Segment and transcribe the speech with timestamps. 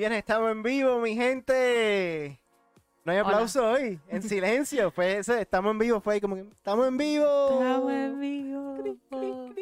[0.00, 2.40] Bien, estamos en vivo, mi gente.
[3.04, 3.28] No hay Hola.
[3.28, 4.90] aplauso hoy, en silencio.
[4.94, 7.60] Fue ese, estamos en vivo, fue ahí como que, estamos en vivo.
[7.60, 9.54] Estamos en vivo.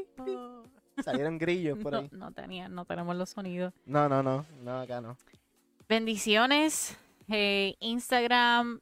[1.02, 2.08] Salieron grillos por No, ahí.
[2.12, 3.74] no tenía, no tenemos los sonidos.
[3.84, 5.16] No, no, no, no, acá no.
[5.88, 6.96] Bendiciones.
[7.26, 8.78] eh, Instagram,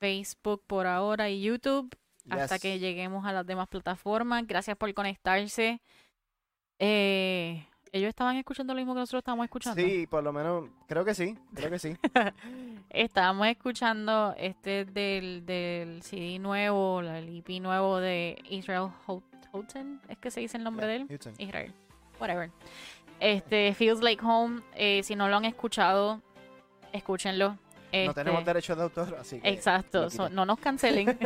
[0.00, 1.96] Facebook por ahora y YouTube.
[2.28, 4.46] Hasta que lleguemos a las demás plataformas.
[4.46, 5.80] Gracias por conectarse.
[6.78, 9.80] Eh, ellos estaban escuchando lo mismo que nosotros estábamos escuchando.
[9.80, 11.96] Sí, por lo menos, creo que sí, creo que sí.
[12.90, 19.22] Estábamos escuchando este del, del CD nuevo, el EP nuevo de Israel Hou-
[19.52, 21.06] Houghton, es que se dice el nombre de él.
[21.08, 21.34] Houston.
[21.38, 21.72] Israel,
[22.20, 22.50] whatever.
[23.20, 26.20] Este, Feels Like Home, eh, si no lo han escuchado,
[26.92, 27.50] escúchenlo.
[27.50, 29.48] No Este, tenemos derechos de autor, así que.
[29.50, 31.16] Exacto, so- no nos cancelen.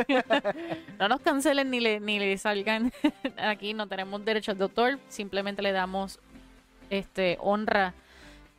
[0.98, 2.92] no nos cancelen ni le, ni le salgan.
[3.38, 6.20] Aquí no tenemos derechos de autor, simplemente le damos
[6.90, 7.94] este honra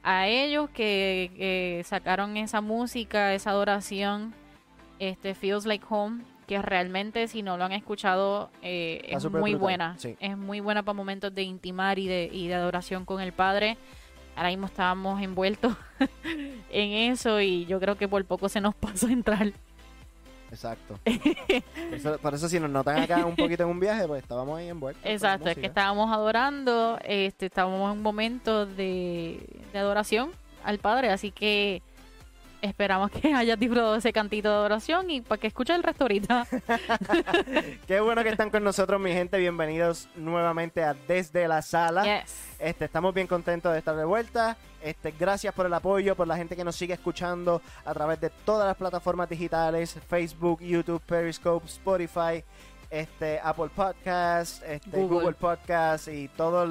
[0.04, 4.34] a ellos que, que sacaron esa música, esa adoración,
[5.00, 9.60] este Feels Like Home, que realmente si no lo han escuchado eh, es muy brutal,
[9.60, 9.98] buena.
[10.00, 10.16] sí.
[10.20, 13.78] Es muy buena para momentos de intimar y de, y de adoración con el Padre.
[14.36, 15.76] Ahora mismo estábamos envueltos
[16.72, 19.54] en eso y yo creo que por poco se nos pasó a entrar.
[20.52, 21.00] Exacto.
[21.04, 21.14] Por
[21.94, 24.68] eso, por eso si nos notan acá un poquito en un viaje, pues estábamos ahí
[24.68, 25.06] envueltos.
[25.06, 29.40] Exacto, es que estábamos adorando, este, estábamos en un momento de,
[29.72, 30.32] de adoración
[30.64, 31.82] al Padre, así que
[32.62, 36.48] esperamos que hayas disfrutado ese cantito de adoración y para que escuches el resto ahorita.
[37.88, 39.38] Qué bueno que están con nosotros, mi gente.
[39.38, 42.04] Bienvenidos nuevamente a Desde la Sala.
[42.04, 42.56] Yes.
[42.60, 44.58] Este, estamos bien contentos de estar de vuelta.
[44.82, 48.30] Este, gracias por el apoyo, por la gente que nos sigue escuchando a través de
[48.30, 52.44] todas las plataformas digitales, Facebook, YouTube, Periscope, Spotify,
[52.90, 55.20] este, Apple Podcasts, este, Google.
[55.20, 55.34] Google.
[55.34, 56.66] Podcasts y todo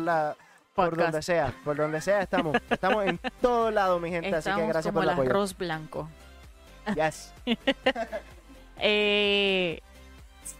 [0.86, 2.56] por donde sea, por donde sea estamos.
[2.70, 5.30] Estamos en todos lados, mi gente, así que gracias como por el apoyo.
[5.30, 6.08] arroz blanco.
[6.94, 7.32] Yes.
[8.80, 9.82] Eh,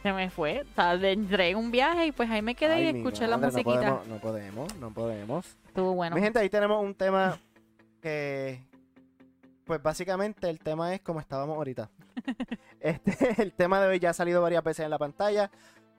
[0.03, 3.28] se me fue, entré en un viaje y pues ahí me quedé Ay, y escuché
[3.28, 3.91] la musiquita.
[3.91, 5.47] No podemos, no podemos, no podemos.
[5.69, 6.16] Estuvo bueno.
[6.16, 7.38] Mi gente, ahí tenemos un tema
[8.03, 8.60] que,
[9.65, 11.88] pues básicamente el tema es como estábamos ahorita.
[12.81, 15.48] Este, el tema de hoy ya ha salido varias veces en la pantalla.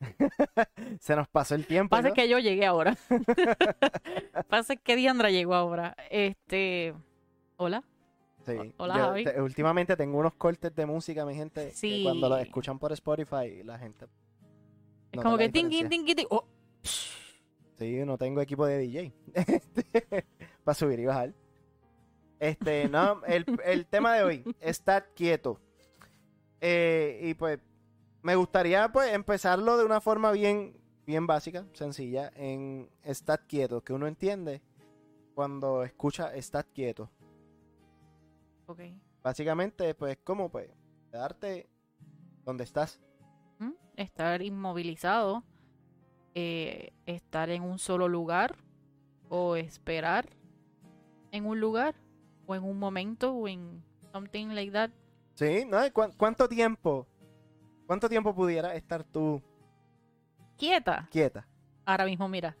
[1.00, 1.90] Se nos pasó el tiempo.
[1.96, 2.14] Pasa ¿no?
[2.14, 2.96] que yo llegué ahora.
[4.48, 5.96] Pasa que Diandra llegó ahora.
[6.10, 6.94] Este,
[7.56, 7.82] hola.
[8.44, 8.52] Sí.
[8.76, 9.24] Hola, Yo Javi.
[9.24, 11.68] te- últimamente tengo unos cortes de música, mi gente.
[11.68, 12.02] que Sí.
[12.04, 14.06] cuando los escuchan por Spotify, la gente.
[15.12, 16.26] Es como que ting, ting, ting, ting.
[16.30, 16.44] Oh,
[17.78, 19.12] Sí, no tengo equipo de DJ.
[20.64, 21.32] Para subir y bajar.
[22.38, 25.58] Este, no, el, el tema de hoy, estar quieto.
[26.60, 27.58] Eh, y pues,
[28.22, 30.76] me gustaría pues empezarlo de una forma bien,
[31.06, 34.62] bien básica, sencilla, en estar quieto, que uno entiende
[35.34, 37.10] cuando escucha estar quieto.
[38.66, 38.80] ok.
[39.22, 40.70] Básicamente, pues, como pues,
[41.10, 41.68] quedarte
[42.44, 43.00] donde estás.
[43.58, 43.72] ¿Mm?
[43.96, 45.42] Estar inmovilizado,
[46.34, 48.56] eh, estar en un solo lugar
[49.28, 50.28] o esperar
[51.32, 51.96] en un lugar
[52.46, 53.82] o en un momento o en
[54.12, 54.90] something like that.
[55.34, 55.78] Sí, ¿no?
[55.92, 57.06] ¿Cu- ¿Cuánto tiempo?
[57.86, 59.42] ¿Cuánto tiempo pudiera estar tú
[60.56, 61.08] Quieta.
[61.10, 61.46] quieta?
[61.84, 62.56] Ahora mismo, mira.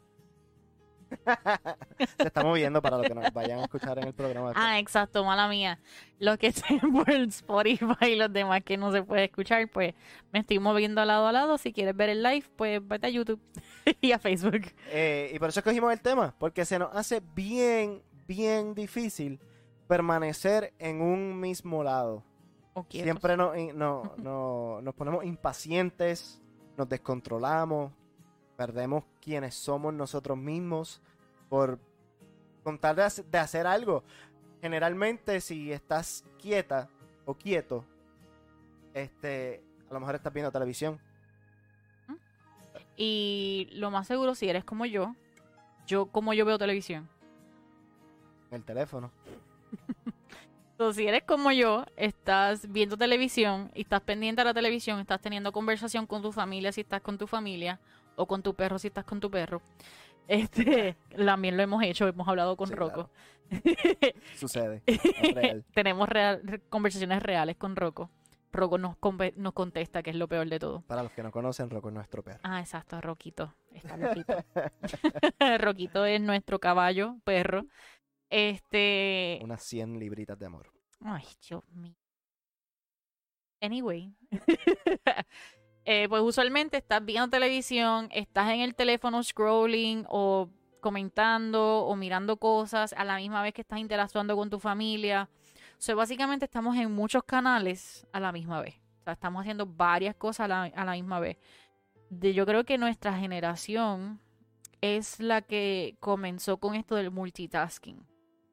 [2.18, 4.52] Se está moviendo para los que nos vayan a escuchar en el programa.
[4.56, 5.78] Ah, exacto, mala mía.
[6.18, 9.94] Los que estén por Spotify y los demás que no se puede escuchar, pues
[10.32, 11.58] me estoy moviendo lado a lado.
[11.58, 13.40] Si quieres ver el live, pues vete a YouTube
[14.00, 14.62] y a Facebook.
[14.90, 19.40] Eh, y por eso escogimos el tema, porque se nos hace bien, bien difícil
[19.88, 22.22] permanecer en un mismo lado.
[23.04, 26.42] Siempre no, no- no- nos ponemos impacientes,
[26.76, 27.92] nos descontrolamos,
[28.56, 31.00] perdemos quienes somos nosotros mismos
[31.48, 31.78] por
[32.62, 34.02] contar de, de hacer algo.
[34.60, 36.88] Generalmente, si estás quieta
[37.24, 37.84] o quieto,
[38.94, 40.98] este, a lo mejor estás viendo televisión.
[42.96, 45.14] Y lo más seguro, si eres como yo,
[45.86, 47.08] yo como yo veo televisión.
[48.50, 49.10] el teléfono.
[50.76, 55.22] Entonces, si eres como yo, estás viendo televisión y estás pendiente a la televisión, estás
[55.22, 57.80] teniendo conversación con tu familia si estás con tu familia
[58.14, 59.62] o con tu perro si estás con tu perro.
[60.28, 63.10] Este, también lo hemos hecho, hemos hablado con Sí, Rocco.
[64.34, 64.82] Sucede.
[64.84, 65.64] es real.
[65.72, 68.10] Tenemos real- conversaciones reales con Rocco.
[68.52, 68.96] Rocco nos,
[69.36, 70.80] nos contesta que es lo peor de todo.
[70.82, 72.40] Para los que no conocen, Rocco es nuestro perro.
[72.42, 73.54] Ah, exacto, Roquito.
[73.72, 74.34] Está loquito.
[75.58, 77.66] Roquito es nuestro caballo, perro.
[78.30, 79.38] Este.
[79.42, 80.72] Unas 100 libritas de amor.
[81.00, 81.96] Ay, Dios mío.
[83.60, 84.14] Anyway.
[85.88, 90.50] Eh, pues usualmente estás viendo televisión, estás en el teléfono scrolling o
[90.80, 95.30] comentando o mirando cosas a la misma vez que estás interactuando con tu familia.
[95.78, 98.74] O sea, básicamente estamos en muchos canales a la misma vez.
[98.98, 101.38] O sea, estamos haciendo varias cosas a la, a la misma vez.
[102.10, 104.20] De, yo creo que nuestra generación
[104.80, 108.04] es la que comenzó con esto del multitasking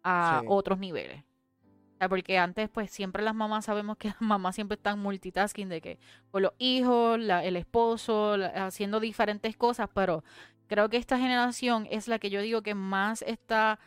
[0.04, 0.46] a Sí.
[0.50, 1.24] otros niveles.
[1.24, 5.70] O sea, porque antes, pues siempre las mamás sabemos que las mamás siempre están multitasking,
[5.70, 6.00] de que
[6.32, 10.24] con los hijos, la- el esposo, la- haciendo diferentes cosas, pero
[10.68, 13.80] creo que esta generación es la que yo digo que más está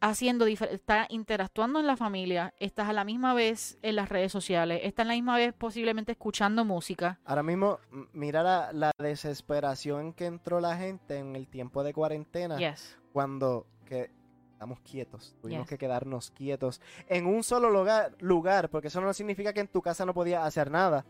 [0.00, 4.80] haciendo, está interactuando en la familia, estás a la misma vez en las redes sociales,
[4.82, 7.20] está a la misma vez posiblemente escuchando música.
[7.24, 7.78] Ahora mismo,
[8.12, 12.58] mira la, la desesperación que entró la gente en el tiempo de cuarentena.
[12.58, 12.98] Yes.
[13.12, 14.10] cuando que
[14.54, 15.70] estamos quietos, tuvimos Yes.
[15.70, 19.82] que quedarnos quietos en un solo lugar, lugar, porque eso no significa que en tu
[19.82, 21.04] casa no podías hacer nada.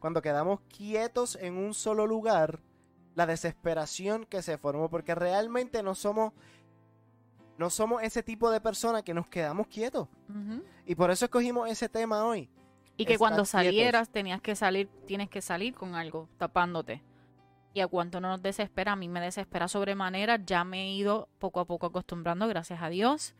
[0.00, 2.60] Cuando quedamos quietos en un solo lugar,
[3.14, 6.34] la desesperación que se formó, porque realmente no somos,
[7.56, 10.08] no somos ese tipo de personas que nos quedamos quietos.
[10.84, 12.50] Y por eso escogimos ese tema hoy.
[12.98, 13.48] Y que cuando quietos.
[13.48, 17.02] salieras tenías que salir, tienes que salir con algo tapándote.
[17.74, 21.28] Y a cuánto no nos desespera, a mí me desespera sobremanera, ya me he ido
[21.38, 23.34] poco a poco acostumbrando, gracias a Dios,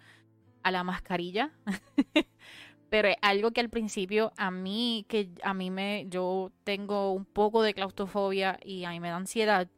[0.63, 1.53] a la mascarilla.
[2.89, 7.25] Pero es algo que al principio a mí, que a mí me, yo tengo un
[7.25, 9.69] poco de claustrofobia y a mí me da ansiedad,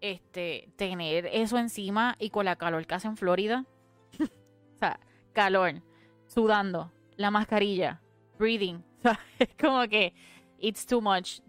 [0.00, 3.64] este, tener eso encima y con la calor que hace en Florida.
[4.20, 4.98] o sea,
[5.32, 5.82] calor,
[6.26, 8.00] sudando, la mascarilla,
[8.38, 8.84] breathing.
[9.02, 10.14] O sea, es como que
[10.58, 11.40] it's too much.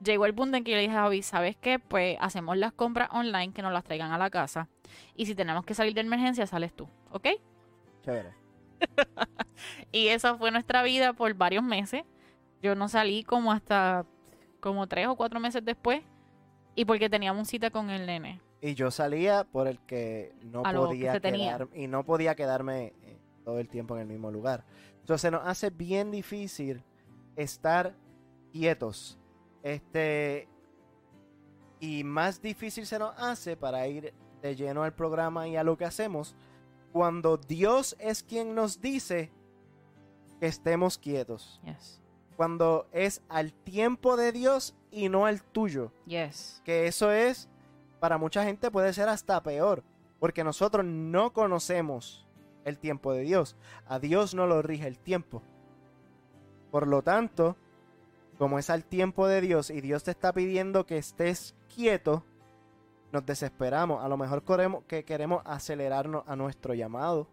[0.00, 1.78] Ll- Llegó el punto en que yo le dije a Javi, ¿sabes qué?
[1.78, 4.68] Pues hacemos las compras online que nos las traigan a la casa.
[5.14, 7.28] Y si tenemos que salir de emergencia, sales tú, ¿ok?
[8.02, 8.30] Chévere.
[9.92, 12.02] Y esa fue nuestra vida por varios meses.
[12.62, 14.04] Yo no salí como hasta
[14.60, 16.02] como tres o cuatro meses después.
[16.74, 18.40] Y porque teníamos cita con el nene.
[18.60, 22.92] Y yo salía por el que no A que podía quedar y no podía quedarme
[23.02, 24.64] eh, todo el tiempo en el mismo lugar.
[25.00, 26.82] Entonces nos hace bien difícil
[27.36, 27.94] estar
[28.52, 29.18] quietos.
[29.66, 30.48] Este
[31.80, 35.76] y más difícil se nos hace para ir de lleno al programa y a lo
[35.76, 36.36] que hacemos
[36.92, 39.32] cuando Dios es quien nos dice
[40.38, 41.60] que estemos quietos.
[41.64, 42.00] Yes.
[42.36, 45.90] Cuando es al tiempo de Dios y no al tuyo.
[46.06, 46.62] Yes.
[46.64, 47.48] Que eso es,
[47.98, 49.82] para mucha gente puede ser hasta peor,
[50.20, 52.24] porque nosotros no conocemos
[52.64, 53.56] el tiempo de Dios.
[53.88, 55.42] A Dios no lo rige el tiempo.
[56.70, 57.56] Por lo tanto,
[58.38, 62.24] como es al tiempo de Dios y Dios te está pidiendo que estés quieto,
[63.12, 64.04] nos desesperamos.
[64.04, 67.28] A lo mejor queremos, que queremos acelerarnos a nuestro llamado.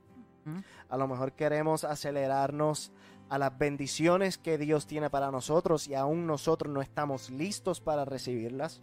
[0.89, 2.91] A lo mejor queremos acelerarnos
[3.29, 8.05] a las bendiciones que Dios tiene para nosotros y aún nosotros no estamos listos para
[8.05, 8.81] recibirlas.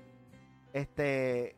[0.73, 1.57] Este,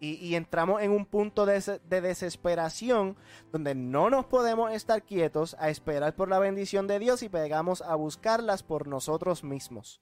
[0.00, 3.16] y, y entramos en un punto de, des- de desesperación
[3.52, 7.80] donde no nos podemos estar quietos a esperar por la bendición de Dios y pegamos
[7.82, 10.00] a buscarlas por nosotros mismos.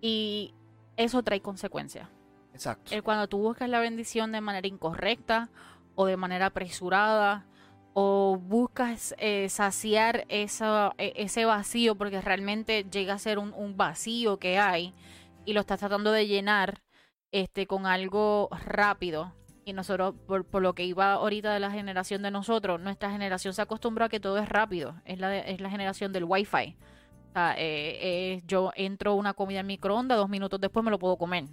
[0.00, 0.54] Y
[0.96, 2.08] eso trae consecuencias.
[2.52, 2.94] Exacto.
[2.94, 5.48] El cuando tú buscas la bendición de manera incorrecta
[5.94, 7.46] o de manera apresurada
[7.94, 13.76] o buscas eh, saciar esa, e- ese vacío porque realmente llega a ser un, un
[13.76, 14.92] vacío que hay
[15.44, 16.82] y lo estás tratando de llenar
[17.32, 19.32] este con algo rápido
[19.64, 23.54] y nosotros por, por lo que iba ahorita de la generación de nosotros nuestra generación
[23.54, 26.76] se acostumbró a que todo es rápido es la, de- es la generación del wifi
[27.30, 27.98] o sea, eh,
[28.34, 31.44] eh, yo entro una comida en microondas dos minutos después me lo puedo comer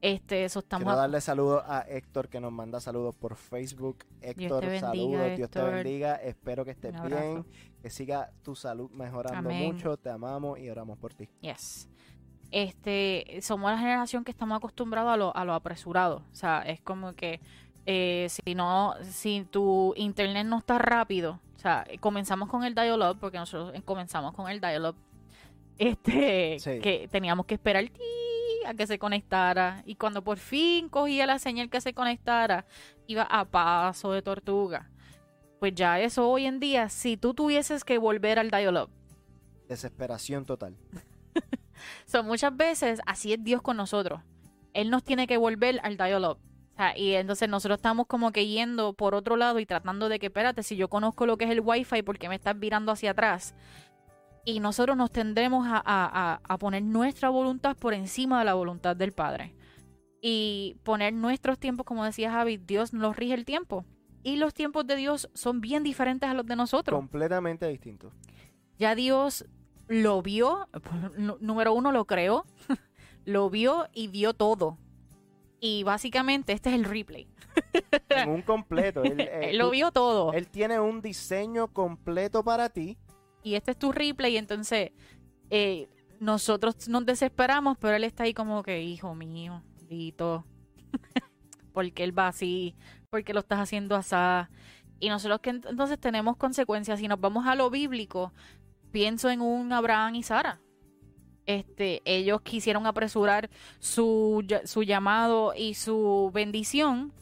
[0.00, 4.04] Este, eso estamos Quiero darle saludos a Héctor que nos manda saludos por Facebook.
[4.20, 6.14] Héctor, bendiga, saludos, Dios te bendiga.
[6.16, 7.44] Espero que estés bien,
[7.82, 9.72] que siga tu salud mejorando Amén.
[9.72, 9.96] mucho.
[9.96, 11.28] Te amamos y oramos por ti.
[11.40, 11.88] Yes.
[12.50, 16.22] Este, somos la generación que estamos acostumbrados a lo, a lo apresurado.
[16.32, 17.40] O sea, es como que
[17.86, 23.18] eh, si no, si tu internet no está rápido, o sea, comenzamos con el dial-up,
[23.20, 24.96] porque nosotros eh, comenzamos con el dial-up,
[25.78, 26.80] este, Sí.
[26.80, 28.00] que teníamos que esperar ti,
[28.66, 29.82] a que se conectara.
[29.86, 32.64] Y cuando por fin cogía la señal que se conectara,
[33.06, 34.90] iba a paso de tortuga.
[35.60, 38.90] Pues ya eso hoy en día, si tú tuvieses que volver al dial-up,
[39.68, 40.76] Desesperación total.
[42.04, 44.20] So, muchas veces así es Dios con nosotros.
[44.74, 45.96] Él nos tiene que volver al.
[46.24, 46.38] O
[46.76, 50.26] sea, y entonces nosotros estamos como que yendo por otro lado y tratando de que,
[50.26, 53.12] espérate, si yo conozco lo que es el Wi-Fi, ¿por qué me estás virando hacia
[53.12, 53.54] atrás?
[54.44, 58.94] Y nosotros nos tendremos a, a- a- poner nuestra voluntad por encima de la voluntad
[58.94, 59.54] del Padre.
[60.20, 63.84] Y poner nuestros tiempos, como decía Javi, Dios nos rige el tiempo.
[64.22, 68.10] Y los tiempos de Dios son bien diferentes a los de nosotros Completamente distinto.
[68.78, 69.46] ya Dios
[69.88, 70.68] lo vio,
[71.40, 72.44] número uno lo creó,
[73.24, 74.78] lo vio y vio todo.
[75.60, 77.28] Y básicamente este es el replay.
[78.10, 79.02] En un completo.
[79.02, 80.32] Él, eh, Él lo tú- vio todo.
[80.32, 82.98] él tiene un diseño completo para ti.
[83.42, 84.36] Y este es tu replay.
[84.36, 84.90] Entonces,
[85.50, 85.88] eh,
[86.20, 90.44] nosotros nos desesperamos, pero él está ahí como que, hijo mío, Dito,
[91.72, 92.74] porque él va así,
[93.10, 94.16] porque lo estás haciendo así.
[94.98, 96.98] Y nosotros que ent- entonces tenemos consecuencias.
[96.98, 98.32] Si nos vamos a lo bíblico,
[98.96, 100.58] pienso en un Abraham y Sara.
[101.44, 107.12] Este, ellos quisieron apresurar su, su llamado y su bendición.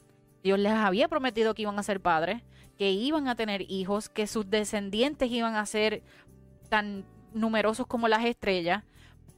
[0.44, 2.42] Dios les había prometido que iban a ser padres,
[2.78, 6.04] que iban a tener hijos, que sus descendientes iban a ser
[6.68, 8.84] tan numerosos como las estrellas,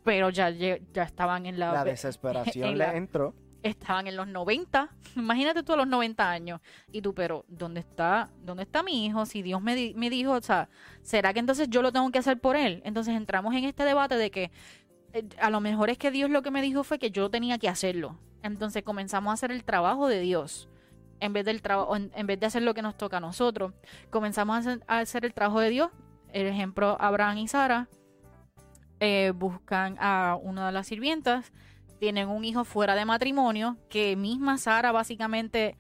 [0.05, 3.35] pero ya, ya estaban en la, La desesperación en le entró.
[3.63, 4.89] Estaban en los 90.
[5.17, 6.61] Imagínate tú a los 90 años.
[6.93, 9.27] Y tú, pero ¿dónde está, dónde está mi hijo?
[9.27, 10.69] Si Dios me, di- me dijo, o sea,
[11.03, 12.83] ¿será que entonces yo lo tengo que hacer por él?
[12.85, 14.51] Entonces entramos en este debate de que
[15.13, 17.59] eh, a lo mejor es que Dios lo que me dijo fue que yo tenía
[17.59, 18.19] que hacerlo.
[18.43, 20.69] Entonces comenzamos a hacer el trabajo de Dios.
[21.19, 23.73] En vez, del trabajo, en, vez de hacer lo que nos toca a nosotros,
[24.11, 25.91] comenzamos a hacer, a hacer el trabajo de Dios.
[26.33, 27.89] El ejemplo, Abraham y Sara
[29.01, 31.53] eh, buscan a una de las sirvientas
[31.97, 35.77] tienen un hijo fuera de matrimonio que misma Sara básicamente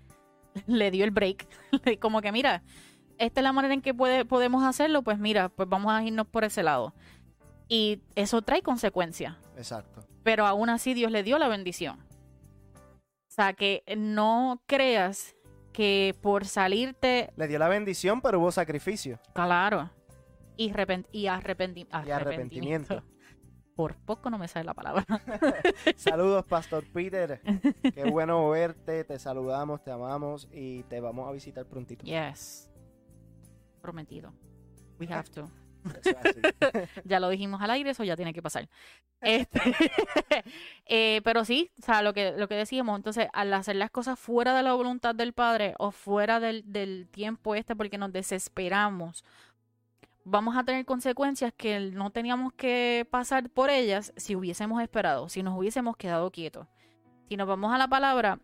[0.66, 1.46] le dio el break.
[2.00, 2.62] Como que mira,
[3.18, 6.26] esta es la manera en que puede, podemos hacerlo, pues mira, pues vamos a irnos
[6.26, 6.94] por ese lado.
[7.68, 10.06] Y eso trae consecuencias, Exacto.
[10.22, 11.98] pero aún así Dios le dio la bendición.
[12.78, 15.34] O sea, que no creas
[15.72, 19.18] que por salirte, Le dio la bendición, pero hubo sacrificio.
[19.34, 19.90] claro,
[20.56, 23.02] y, arrepent- y arrependi- Y arrepentimiento.
[23.76, 25.04] Por poco no me sale la palabra.
[25.96, 27.42] Saludos, Pastor Peter.
[27.94, 29.04] Qué bueno verte.
[29.04, 32.02] Te saludamos, te amamos y te vamos a visitar prontito.
[32.06, 32.70] Yes.
[33.82, 34.32] Prometido.
[34.98, 35.50] We have to.
[37.04, 38.68] Ya lo dijimos al aire, eso ya tiene que pasar.
[39.20, 39.60] Este,
[40.86, 44.18] eh, pero sí, o sea, lo que, lo que decíamos, entonces, al hacer las cosas
[44.18, 49.24] fuera de la voluntad del Padre o fuera del, del tiempo este porque nos desesperamos,
[50.28, 55.42] vamos a tener consecuencias que no teníamos que pasar por ellas si hubiésemos esperado, si
[55.44, 56.66] nos hubiésemos quedado quietos.
[57.28, 58.40] Si nos vamos a la palabra,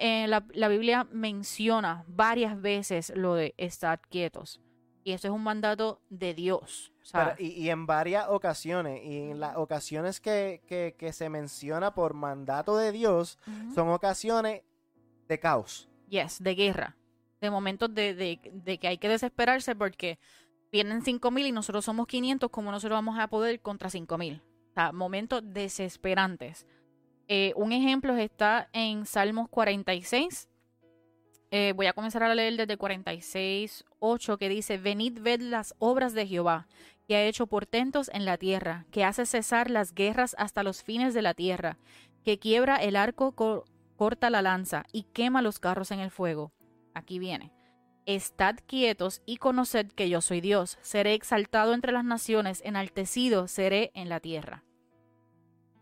[0.00, 4.60] eh, la, la Biblia menciona varias veces lo de estar quietos.
[5.04, 6.92] Y eso es un mandato de Dios.
[7.12, 11.94] Pero- y, y en varias ocasiones, y en las ocasiones que, que- que se menciona
[11.94, 13.38] por mandato de Dios,
[13.74, 14.62] son ocasiones
[15.28, 15.88] de caos.
[16.08, 16.96] Yes, de guerra.
[17.40, 20.18] De momentos de, de- de que hay que desesperarse porque
[20.70, 24.40] vienen 5.000 y nosotros somos 500, ¿cómo nosotros vamos a poder contra 5.000?
[24.70, 26.66] O sea, momentos desesperantes.
[27.28, 30.48] Eh, un ejemplo está en Salmos 46.
[31.50, 36.12] Eh, voy a comenzar a leer desde 46, 8, que dice, Venid, ved las obras
[36.12, 36.68] de Jehová,
[37.06, 41.14] que ha hecho portentos en la tierra, que hace cesar las guerras hasta los fines
[41.14, 41.78] de la tierra,
[42.22, 43.64] que quiebra el arco, co-
[43.96, 46.52] corta la lanza y quema los carros en el fuego.
[46.92, 47.50] Aquí viene.
[48.08, 50.78] Estad quietos y conoced que yo soy Dios.
[50.80, 54.64] Seré exaltado entre las naciones, enaltecido seré en la tierra.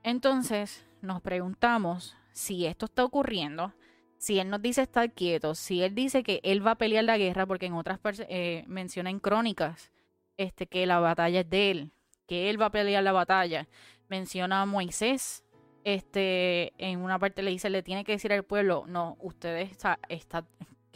[0.03, 3.75] Entonces nos preguntamos si esto está ocurriendo,
[4.19, 7.17] si Él nos dice estar quietos, si Él dice que Él va a pelear la
[7.17, 9.93] guerra, porque en otras eh, menciona en crónicas
[10.37, 11.93] este, que la batalla es de Él,
[12.27, 13.69] que Él va a pelear la batalla.
[14.09, 15.45] Menciona a Moisés,
[15.85, 20.01] este, en una parte le dice, le tiene que decir al pueblo, no, ustedes está,
[20.09, 20.45] está-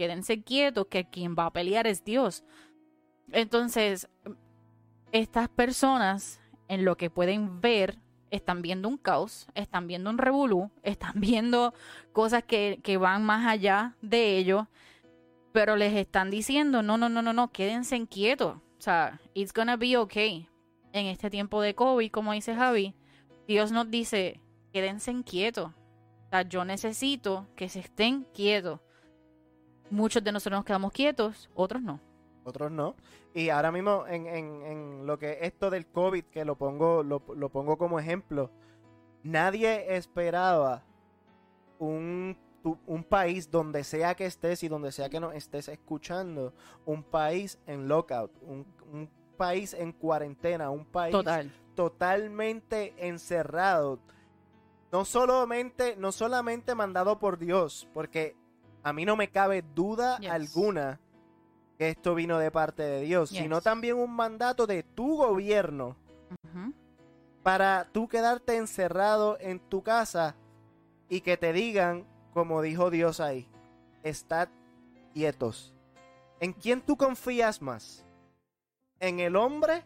[0.01, 2.43] quédense quietos, que quien va a pelear es Dios.
[3.33, 4.09] Entonces,
[5.13, 7.99] estas personas, en lo que pueden ver,
[8.31, 11.75] están viendo un caos, están viendo un revolú, están viendo
[12.15, 14.69] cosas que, que van más allá de ellos,
[15.53, 18.57] pero les están diciendo, no, no, no, no, no, quédense quietos.
[18.57, 20.49] O sea, it's gonna be okay.
[20.95, 22.95] En este tiempo de COVID, como dice Javi,
[23.47, 24.41] Dios nos dice,
[24.73, 25.67] quédense quietos.
[25.67, 28.81] O sea, yo necesito que se estén quietos.
[29.91, 32.01] Muchos de nosotros nos quedamos quietos, otros no.
[32.45, 32.95] Otros no.
[33.35, 37.23] Y ahora mismo en, en, en lo que esto del COVID, que lo pongo, lo,
[37.37, 38.51] lo pongo como ejemplo,
[39.23, 40.83] nadie esperaba
[41.79, 46.55] un, tu- un país donde sea que estés y donde sea que nos estés escuchando,
[46.87, 51.51] un país en lockout, un, un país en cuarentena, un país Total.
[51.75, 53.99] totalmente encerrado.
[54.93, 58.35] No solamente, no solamente mandado por Dios, porque
[58.83, 60.31] a mí no me cabe duda Yes.
[60.31, 61.01] alguna
[61.79, 63.43] que esto vino de parte de Dios, Yes.
[63.43, 65.97] sino también un mandato de tu gobierno
[67.43, 70.37] para tú quedarte encerrado en tu casa
[71.09, 73.49] y que te digan, como dijo Dios ahí,
[74.03, 74.49] estad
[75.15, 75.75] quietos.
[76.39, 78.05] ¿En quién tú confías más?
[78.99, 79.85] ¿En el hombre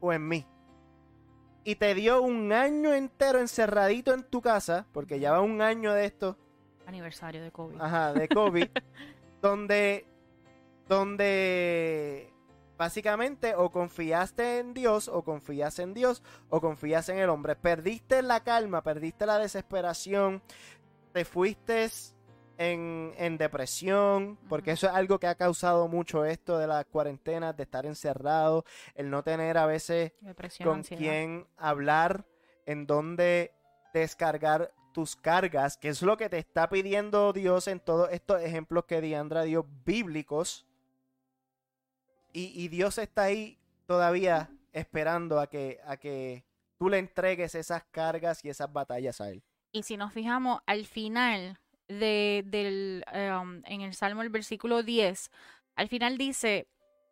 [0.00, 0.46] o en mí?
[1.64, 5.92] Y te dio un año entero encerradito en tu casa, porque ya va un año
[5.92, 6.36] de esto,
[6.86, 7.80] Aniversario de COVID.
[7.80, 8.66] ajá, de COVID,
[9.42, 10.06] donde,
[10.88, 12.32] donde
[12.76, 17.54] básicamente o confiaste en Dios, o confías en Dios, o confías en el hombre.
[17.56, 20.42] Perdiste la calma, perdiste la desesperación,
[21.12, 21.88] te fuiste
[22.58, 27.56] en, en depresión, porque eso es algo que ha causado mucho esto de las cuarentenas,
[27.56, 31.00] de estar encerrado, el no tener a veces Depresión, con ansiedad.
[31.00, 32.24] quién hablar,
[32.66, 33.52] en dónde
[33.92, 38.84] descargar tus cargas, que es lo que te está pidiendo Dios en todos estos ejemplos
[38.84, 40.66] que Diandra dio bíblicos.
[42.32, 46.44] Y, y Dios está ahí todavía esperando a que, a que
[46.78, 49.42] tú le entregues esas cargas y esas batallas a Él.
[49.72, 51.58] Y si nos fijamos al final
[51.88, 55.30] de, del, um, en el Salmo, el versículo 10,
[55.76, 56.68] al final dice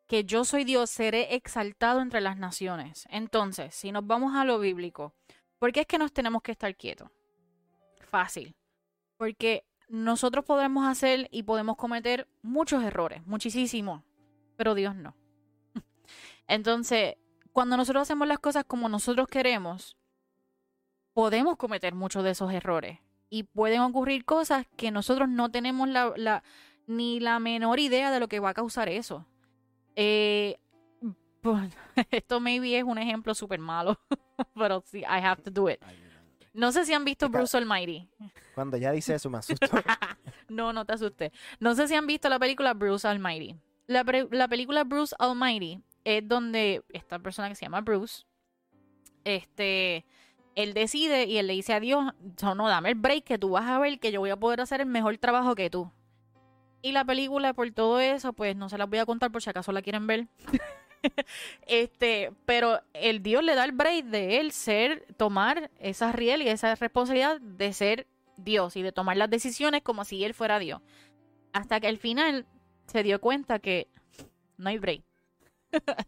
[0.06, 3.06] que yo soy Dios, seré exaltado entre las naciones.
[3.10, 5.14] Entonces, si nos vamos a lo bíblico,
[5.58, 7.10] ¿por qué es que nos tenemos que estar quietos?
[8.10, 8.54] Fácil.
[9.16, 14.02] Porque nosotros podemos hacer y podemos cometer muchos errores, muchísimos,
[14.56, 15.16] pero Dios no.
[16.46, 17.16] Entonces,
[17.52, 19.96] cuando nosotros hacemos las cosas como nosotros queremos,
[21.12, 26.42] podemos cometer muchos de esos errores y pueden ocurrir cosas que nosotros no tenemos la,
[26.86, 29.26] ni la menor idea de lo que va a causar eso.
[29.96, 30.56] Eh,
[32.10, 33.99] esto maybe es un ejemplo súper malo,
[34.54, 35.80] pero sí, I have to do it.
[36.52, 38.08] No sé si han visto Bruce Almighty.
[38.54, 39.67] Cuando ya dice eso me asustó.
[40.49, 41.32] no, no te asustes.
[41.60, 43.56] No sé si han visto la película Bruce Almighty.
[43.86, 48.25] La, la película Bruce Almighty es donde esta persona que se llama Bruce,
[49.25, 50.04] este,
[50.54, 53.50] él decide y él le dice a Dios, "So, no, dame el break que tú
[53.50, 55.91] vas a ver que yo voy a poder hacer el mejor trabajo que tú.
[56.82, 59.50] Y la película, por todo eso, pues no se las voy a contar por si
[59.50, 60.28] acaso la quieren ver.
[61.67, 66.49] este, pero el Dios le da el break de él ser, tomar esa riel y
[66.49, 70.80] esa responsabilidad de ser Dios y de tomar las decisiones como si él fuera Dios.
[71.52, 72.47] Hasta que al final
[72.86, 73.89] se dio cuenta que
[74.56, 75.02] no hay break.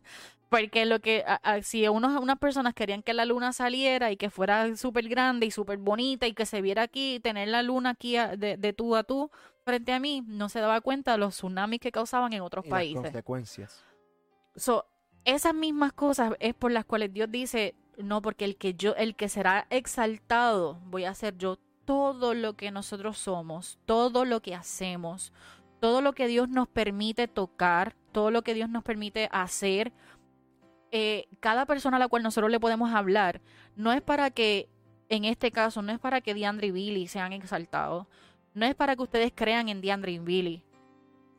[0.49, 4.19] Porque lo que, a- a- si unos, unas personas querían que la luna saliera y
[4.19, 7.91] que fuera súper grande y súper bonita y que se viera aquí, tener la luna
[7.91, 9.31] aquí a- de, de tú a tú
[9.65, 12.69] frente a mí, no se daba cuenta de los tsunamis que causaban en otros Y
[12.69, 13.03] las países.
[13.03, 13.85] consecuencias.
[14.57, 14.87] So,
[15.25, 19.15] esas mismas cosas es por las cuales Dios dice, no, porque el que yo, el
[19.17, 24.55] que será exaltado, voy a hacer yo todo lo que nosotros somos, todo lo que
[24.55, 25.33] hacemos,
[25.81, 29.93] todo lo que Dios nos permite tocar, todo lo que Dios nos permite hacer.
[30.91, 33.41] eh, cada persona a la cual nosotros le podemos hablar,
[33.77, 34.69] no es para que,
[35.09, 38.07] en este caso, no es para que Diandre y Billy sean exaltados,
[38.55, 40.65] no es para que ustedes crean en Diandre y Billy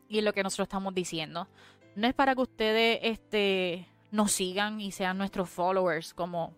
[0.10, 1.48] y en lo que nosotros estamos diciendo
[1.96, 6.54] no es para que ustedes este, nos sigan y sean nuestros followers como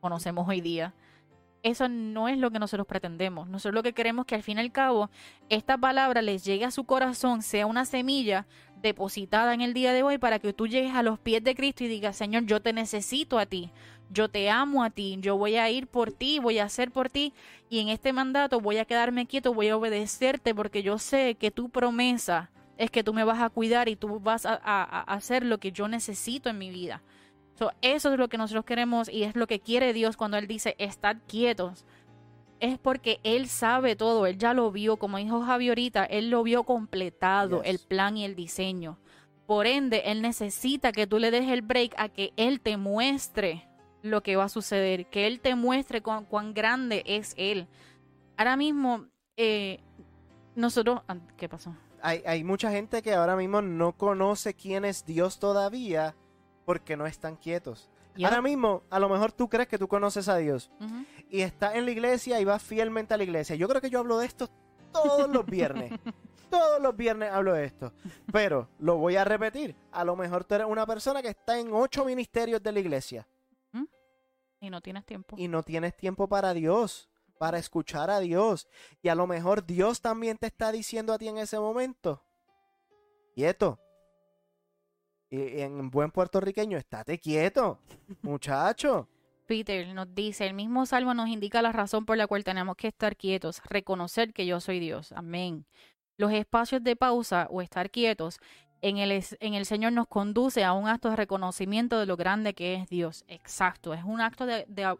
[0.00, 0.94] conocemos hoy día.
[1.62, 3.48] Eso no es lo que nosotros pretendemos.
[3.48, 5.10] Nosotros lo que queremos es que al fin y al cabo
[5.48, 8.46] esta palabra les llegue a su corazón, sea una semilla
[8.80, 11.82] depositada en el día de hoy para que tú llegues a los pies de Cristo
[11.82, 13.72] y digas, Señor, yo te necesito a ti,
[14.10, 17.10] yo te amo a ti, yo voy a ir por ti, voy a hacer por
[17.10, 17.32] ti
[17.68, 21.50] y en este mandato voy a quedarme quieto, voy a obedecerte porque yo sé que
[21.50, 25.00] tu promesa es que tú me vas a cuidar y tú vas a, a- a
[25.14, 27.02] hacer lo que yo necesito en mi vida.
[27.54, 30.46] So, eso es lo que nosotros queremos y es lo que quiere Dios cuando Él
[30.46, 31.86] dice, estad quietos.
[32.60, 36.42] Es porque Él sabe todo, Él ya lo vio, como dijo Javi ahorita, Él lo
[36.42, 37.70] vio completado, Yes.
[37.70, 38.98] el plan y el diseño.
[39.46, 43.66] Por ende, Él necesita que tú le des el break a que Él te muestre
[44.02, 47.66] lo que va a suceder, que Él te muestre cuán, cuán grande es Él.
[48.36, 49.80] Ahora mismo, eh,
[50.54, 51.00] nosotros...
[51.08, 51.74] ah, ¿Qué pasó?
[52.02, 56.14] Hay, hay mucha gente que ahora mismo no conoce quién es Dios todavía
[56.64, 57.90] porque no están quietos.
[58.22, 60.70] Ahora mismo, a lo mejor tú crees que tú conoces a Dios
[61.28, 63.56] y estás en la iglesia y vas fielmente a la iglesia.
[63.56, 64.48] Yo creo que yo hablo de esto
[64.92, 65.92] todos los viernes.
[66.50, 67.92] todos los viernes hablo de esto.
[68.32, 69.76] Pero lo voy a repetir.
[69.92, 73.26] A lo mejor tú eres una persona que está en ocho ministerios de la iglesia
[74.60, 75.36] Y no tienes tiempo.
[75.38, 78.68] y no tienes tiempo para Dios, para escuchar a Dios.
[79.02, 82.22] Y a lo mejor Dios también te está diciendo a ti en ese momento,
[83.34, 83.78] quieto.
[85.28, 87.80] Y en buen puertorriqueño, estate quieto,
[88.22, 89.08] muchacho.
[89.46, 92.88] Peter nos dice, el mismo salmo nos indica la razón por la cual tenemos que
[92.88, 95.12] estar quietos, reconocer que yo soy Dios.
[95.12, 95.66] Amén.
[96.16, 98.38] Los espacios de pausa o estar quietos
[98.82, 102.54] en el, en el Señor nos conduce a un acto de reconocimiento de lo grande
[102.54, 103.24] que es Dios.
[103.28, 104.96] Exacto, es un acto de, de-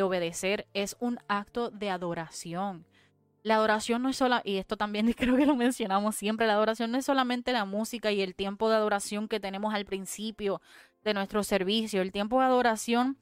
[0.00, 2.86] de obedecer, es un acto de adoración.
[3.42, 6.90] La adoración no es sola, y esto también creo que lo mencionamos siempre, la adoración
[6.90, 10.62] no es solamente la música y el tiempo de adoración que tenemos al principio
[11.04, 12.00] de nuestro servicio.
[12.00, 13.18] El tiempo de adoración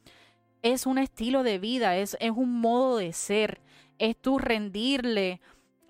[0.62, 3.60] es un estilo de vida, es, es un modo de ser,
[3.98, 5.40] es tú rendirle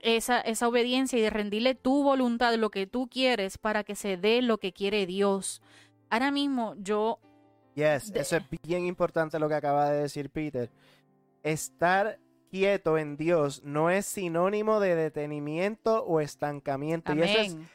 [0.00, 4.16] esa, esa obediencia y de rendirle tu voluntad, lo que tú quieres, para que se
[4.16, 5.60] dé lo que quiere Dios.
[6.08, 7.18] Ahora mismo yo,
[7.78, 10.68] Yes, De- eso es bien importante lo que acaba de decir Peter.
[11.44, 12.18] Estar
[12.50, 17.14] quieto en Dios no es sinónimo de detenimiento o estancamiento.
[17.14, 17.68] Y eso es amén.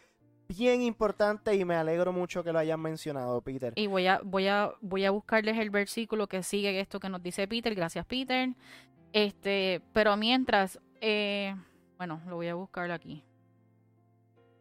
[0.49, 3.71] bien importante y me alegro mucho que lo hayan mencionado, Peter.
[3.77, 7.23] Y voy a, voy a, voy a buscarles el versículo que sigue esto que nos
[7.23, 7.73] dice Peter.
[7.73, 8.49] Gracias, Peter.
[9.13, 11.55] Este, pero mientras, eh,
[11.97, 13.23] bueno, lo voy a buscar aquí.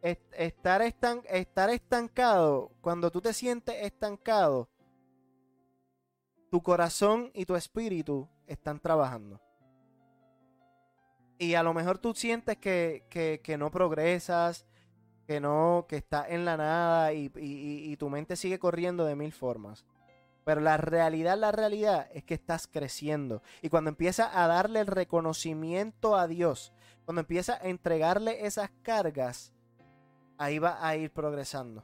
[0.01, 4.67] est- estar, estan- estar estancado, cuando tú te sientes estancado,
[6.53, 9.41] tu corazón y tu espíritu están trabajando.
[11.39, 14.67] Y a lo mejor tú sientes que, que- no progresas,
[15.25, 19.15] que no, que estás en la nada y- y- y tu mente sigue corriendo de
[19.15, 19.83] mil formas.
[20.45, 23.41] Pero la realidad, la realidad es que estás creciendo.
[23.63, 26.71] Y cuando empiezas a darle el reconocimiento a Dios,
[27.05, 29.55] cuando empiezas a entregarle esas cargas,
[30.37, 31.83] ahí va a ir progresando.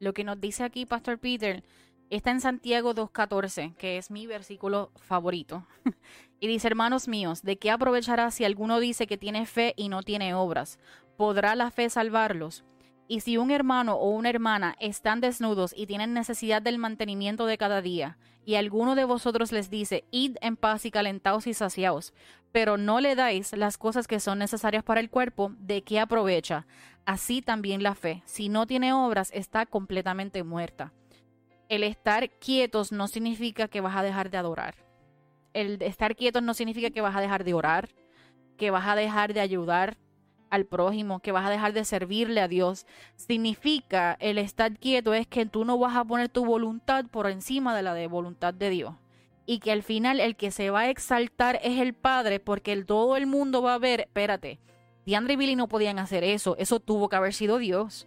[0.00, 1.62] Lo que nos dice aquí Pastor Peter
[2.10, 5.66] está en Santiago 2.14, que es mi versículo favorito.
[6.40, 10.02] y dice, hermanos míos, ¿de qué aprovechará si alguno dice que tiene fe y no
[10.02, 10.78] tiene obras?
[11.16, 12.64] ¿Podrá la fe salvarlos?
[13.08, 17.56] Y si un hermano o una hermana están desnudos y tienen necesidad del mantenimiento de
[17.56, 22.14] cada día, y alguno de vosotros les dice, id en paz y calentaos y saciaos,
[22.52, 26.66] pero no le dais las cosas que son necesarias para el cuerpo, ¿de qué aprovecha?
[27.04, 30.92] Así también la fe, si no tiene obras, está completamente muerta.
[31.68, 34.74] El estar quietos no significa que vas a dejar de adorar.
[35.52, 37.90] El estar quietos no significa que vas a dejar de orar,
[38.56, 39.98] que vas a dejar de ayudar
[40.50, 42.86] al prójimo, que vas a dejar de servirle a Dios.
[43.16, 47.76] Significa el estar quieto es que tú no vas a poner tu voluntad por encima
[47.76, 48.94] de la de voluntad de Dios.
[49.44, 53.16] Y que al final el que se va a exaltar es el Padre, porque todo
[53.16, 54.58] el mundo va a ver, espérate,
[55.06, 58.06] Diandre y Billy no podían hacer eso, eso tuvo que haber sido Dios,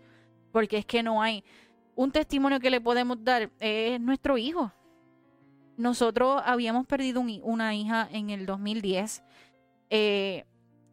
[0.51, 1.43] porque es que no hay
[2.01, 4.71] un testimonio que le podemos dar, es nuestro hijo.
[5.77, 9.23] Nosotros habíamos perdido una hija en el 2010
[9.89, 10.45] eh,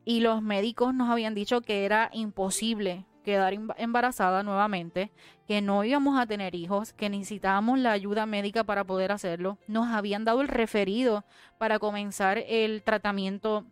[0.04, 5.10] y los médicos nos habían dicho que era imposible quedar emba- embarazada nuevamente,
[5.46, 9.58] que no íbamos a tener hijos, que necesitábamos la ayuda médica para poder hacerlo.
[9.66, 11.24] Nos habían dado el referido
[11.58, 13.66] para comenzar el tratamiento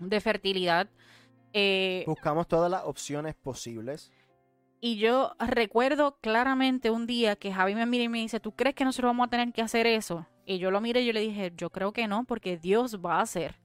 [0.00, 0.88] de fertilidad.
[1.52, 4.10] Eh, Buscamos todas las opciones posibles.
[4.80, 8.74] Y yo recuerdo claramente un día que Javi me mira y me dice, ¿tú crees
[8.74, 10.26] que nosotros vamos a tener que hacer eso?
[10.46, 13.16] Y yo lo miré y yo le dije, yo creo que no, porque Dios va
[13.16, 13.58] a hacer.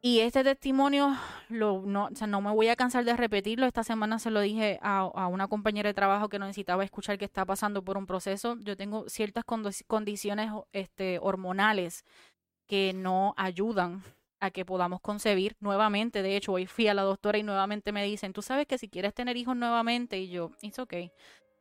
[0.00, 1.14] Y este testimonio,
[1.48, 3.66] no, o sea, no me voy a cansar de repetirlo.
[3.66, 7.44] Esta semana se lo dije a, una compañera de trabajo que necesitaba escuchar que está
[7.44, 8.56] pasando por un proceso.
[8.60, 12.04] Yo tengo ciertas condiciones este, hormonales
[12.66, 14.04] que no ayudan
[14.40, 16.22] a que podamos concebir nuevamente.
[16.22, 18.88] De hecho, hoy fui a la doctora y nuevamente me dicen, tú sabes que si
[18.88, 21.12] quieres tener hijos nuevamente, y yo, it's okay,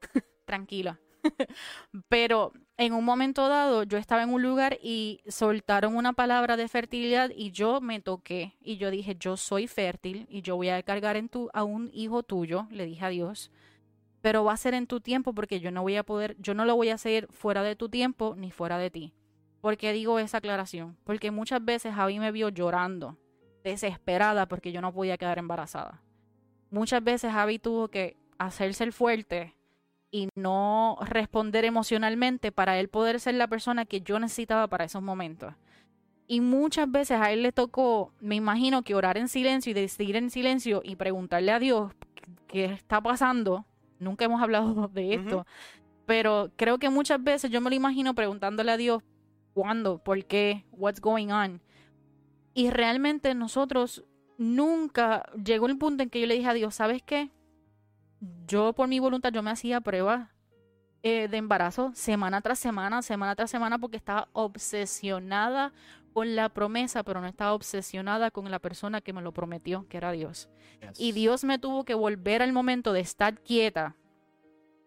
[0.46, 1.00] tranquila.
[2.10, 6.68] Pero en un momento dado yo estaba en un lugar y soltaron una palabra de
[6.68, 10.82] fertilidad y yo me toqué y yo dije, yo soy fértil y yo voy a
[10.84, 13.52] cargar en tu, a un hijo tuyo, le dije a Dios,
[14.22, 16.66] pero va a ser en tu tiempo porque yo no voy a poder, yo no
[16.66, 19.14] lo voy a hacer fuera de tu tiempo ni fuera de ti.
[19.62, 20.98] ¿Por qué digo esa aclaración?
[21.04, 23.18] Porque muchas veces Javi me vio llorando,
[23.64, 26.02] desesperada porque yo no podía quedar embarazada.
[26.70, 29.56] Muchas veces Javi tuvo que hacerse el fuerte
[30.12, 35.02] y no responder emocionalmente para él poder ser la persona que yo necesitaba para esos
[35.02, 35.54] momentos.
[36.28, 40.18] Y muchas veces a él le tocó, me imagino que orar en silencio y decidir
[40.18, 41.94] en silencio y preguntarle a Dios
[42.48, 43.66] qué está pasando.
[44.00, 45.46] Nunca hemos hablado de esto,
[46.06, 49.04] pero creo que muchas veces yo me lo imagino preguntándole a Dios
[49.58, 51.64] cuándo, por qué, what's going on.
[52.54, 54.06] Y realmente nosotros
[54.38, 57.32] nunca llegó el punto en que yo le dije a Dios, ¿sabes qué?
[58.46, 60.30] Yo por mi voluntad yo me hacía pruebas
[61.02, 65.74] eh, de embarazo semana tras semana, semana tras semana, porque estaba obsesionada
[66.14, 69.98] con la promesa, pero no estaba obsesionada con la persona que me lo prometió, que
[69.98, 70.50] era Dios.
[71.00, 73.96] Y Dios me tuvo que volver al momento de estar quieta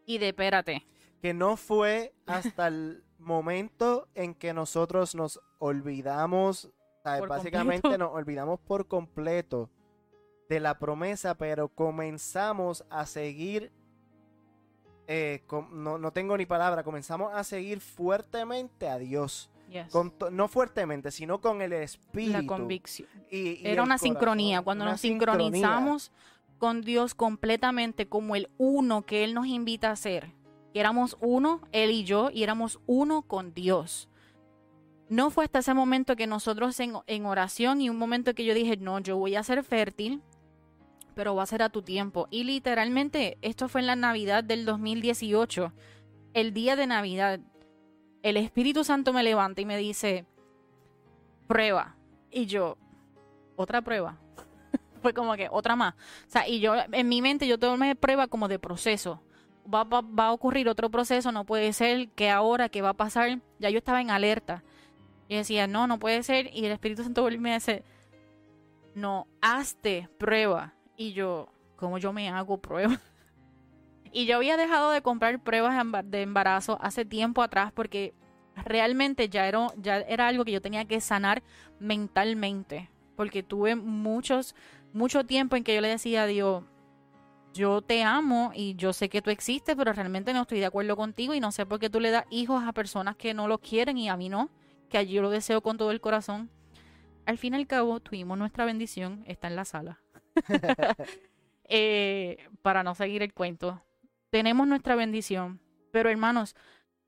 [0.06, 0.86] y de espérate.
[1.20, 6.70] Que no fue hasta el momento en que nosotros nos olvidamos,
[7.04, 9.70] básicamente nos olvidamos por completo
[10.48, 13.70] de la promesa, pero comenzamos a seguir,
[15.06, 19.50] eh, no, no, tengo ni palabra, comenzamos a seguir fuertemente a Dios.
[20.32, 22.32] no fuertemente, sino con el espíritu.
[22.32, 23.08] La convicción.
[23.30, 24.62] Era una sincronía.
[24.62, 26.10] Cuando nos sincronizamos
[26.58, 30.39] con Dios completamente como el uno que Él nos invita a ser
[30.74, 34.08] éramos uno, él y yo, y éramos uno con Dios.
[35.08, 38.76] No fue hasta ese momento que nosotros en, oración y un momento que yo dije,
[38.76, 40.22] no, yo voy a ser fértil,
[41.14, 42.28] pero va a ser a tu tiempo.
[42.30, 45.72] Y literalmente, esto fue en la Navidad del 2018,
[46.34, 47.40] el día de Navidad.
[48.22, 50.26] El Espíritu Santo me levanta y me dice,
[51.48, 51.96] prueba.
[52.30, 52.78] Y yo,
[53.56, 54.20] otra prueba.
[55.02, 55.94] fue como que otra más.
[55.94, 59.20] O sea, y yo en mi mente yo tomé prueba como de proceso
[59.70, 63.70] va, a ocurrir otro proceso, no puede ser que ahora que va a pasar, ya
[63.70, 64.62] yo estaba en alerta.
[65.28, 66.50] Y decía, no, no puede ser.
[66.52, 67.84] Y el Espíritu Santo volvió y me dice,
[68.94, 70.74] no, hazte prueba.
[70.96, 73.00] Y yo, ¿cómo yo me hago prueba?
[74.12, 78.14] y yo había dejado de comprar pruebas de embarazo hace tiempo atrás porque
[78.56, 81.42] realmente ya era, ya era algo que yo tenía que sanar
[81.78, 82.90] mentalmente.
[83.16, 84.54] Porque tuve muchos,
[84.92, 86.64] mucho tiempo en que yo le decía a Dios,
[87.52, 90.96] yo te amo y yo sé que tú existes, pero realmente no estoy de acuerdo
[90.96, 93.60] contigo y no sé por qué tú le das hijos a personas que no los
[93.60, 94.50] quieren y a mí no,
[94.88, 96.50] que yo lo deseo con todo el corazón.
[97.26, 100.00] Al fin y al cabo, tuvimos nuestra bendición, está en la sala.
[101.72, 103.80] Eh, para no seguir el cuento,
[104.30, 105.60] tenemos nuestra bendición,
[105.92, 106.56] pero hermanos,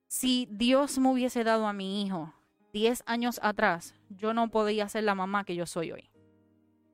[0.07, 2.33] si Dios me hubiese dado a mi hijo
[2.73, 6.11] 10 años atrás, yo no podía ser la mamá que yo soy hoy.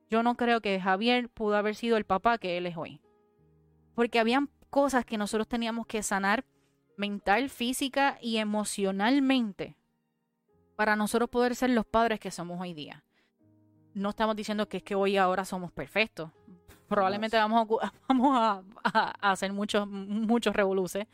[0.09, 3.03] Yo no creo que Javier pudo haber sido el papá que él es hoy
[3.99, 6.45] porque habían cosas que nosotros teníamos que sanar
[6.97, 9.77] mental, física y emocionalmente
[10.77, 13.03] para nosotros poder ser los padres que somos hoy día.
[13.95, 16.31] No estamos diciendo que es que hoy ahora somos perfectos.
[16.87, 18.39] Probablemente vamos a, vamos
[18.85, 21.09] a, hacer muchos, muchos revoluces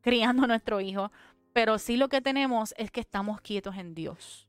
[0.00, 1.10] criando a nuestro hijo,
[1.52, 4.48] pero sí lo que tenemos es que estamos quietos en Dios.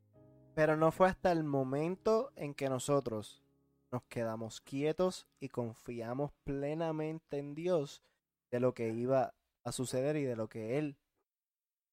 [0.53, 3.41] Pero no fue hasta el momento en que nosotros
[3.91, 8.01] nos quedamos quietos y confiamos plenamente en Dios
[8.49, 10.97] de lo que iba a suceder y de lo que Él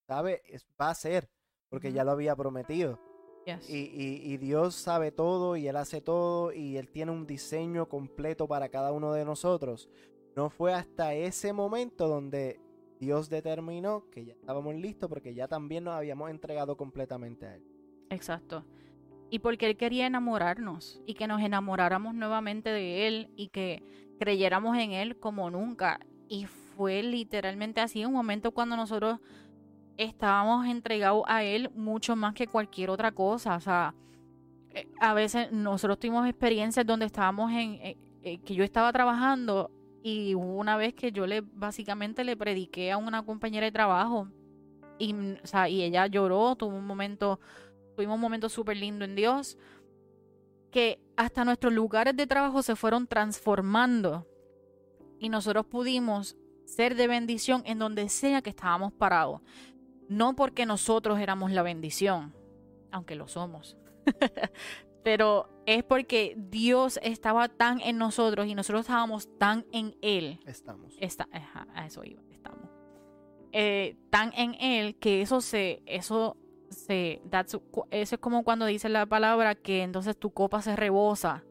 [0.06, 0.42] sabe
[0.80, 1.28] va a ser,
[1.68, 2.98] porque ya lo había prometido.
[3.66, 8.46] Y, y, Dios sabe todo y Él hace todo y Él tiene un diseño completo
[8.46, 9.88] para cada uno de nosotros.
[10.36, 12.60] No fue hasta ese momento donde
[13.00, 17.64] Dios determinó que ya estábamos listos porque ya también nos habíamos entregado completamente a Él.
[18.10, 18.66] Exacto
[19.30, 23.82] y porque Él quería enamorarnos y que nos enamoráramos nuevamente de Él y que
[24.18, 26.00] creyéramos en Él como nunca.
[26.28, 29.18] Y fue literalmente así un momento cuando nosotros
[29.96, 33.56] estábamos entregados a Él mucho más que cualquier otra cosa.
[33.56, 33.94] O sea,
[34.70, 39.70] eh, a veces nosotros tuvimos experiencias donde estábamos en, eh, eh, que yo estaba trabajando
[40.02, 44.28] y una vez que yo le básicamente le prediqué a una compañera de trabajo
[44.98, 47.40] y, o sea, y ella lloró, tuvo un momento
[47.98, 49.58] tuvimos un momento súper lindo en Dios,
[50.70, 54.24] que hasta nuestros lugares de trabajo se fueron transformando
[55.18, 59.40] y nosotros pudimos ser de bendición en donde sea que estábamos parados.
[60.08, 62.36] No porque nosotros éramos la bendición,
[62.92, 63.76] aunque lo somos,
[65.02, 70.38] pero es porque Dios estaba tan en nosotros y nosotros estábamos tan en Él.
[70.46, 70.94] Estamos.
[71.00, 72.70] Está, a eso iba, estamos.
[73.50, 76.36] Eh, tan en Él que eso se, eso
[76.70, 81.44] Sí, eso es como cuando dice la palabra que entonces tu copa se rebosa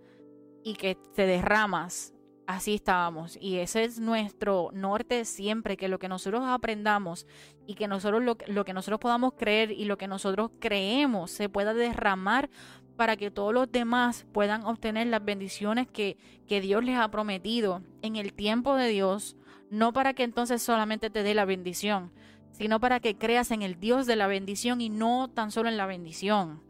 [0.64, 2.14] y que te derramas.
[2.46, 3.38] Así estábamos.
[3.42, 7.28] Y ese es nuestro norte siempre, que lo que nosotros aprendamos
[7.66, 11.50] y que nosotros lo, lo que nosotros podamos creer y lo que nosotros creemos se
[11.50, 12.50] pueda derramar
[12.98, 17.82] para que todos los demás puedan obtener las bendiciones que, que Dios les ha prometido
[18.02, 19.38] en el tiempo de Dios,
[19.70, 22.12] no para que entonces solamente te dé la bendición,
[22.58, 25.78] sino para que creas en el Dios de la bendición y no tan solo en
[25.78, 26.64] la bendición.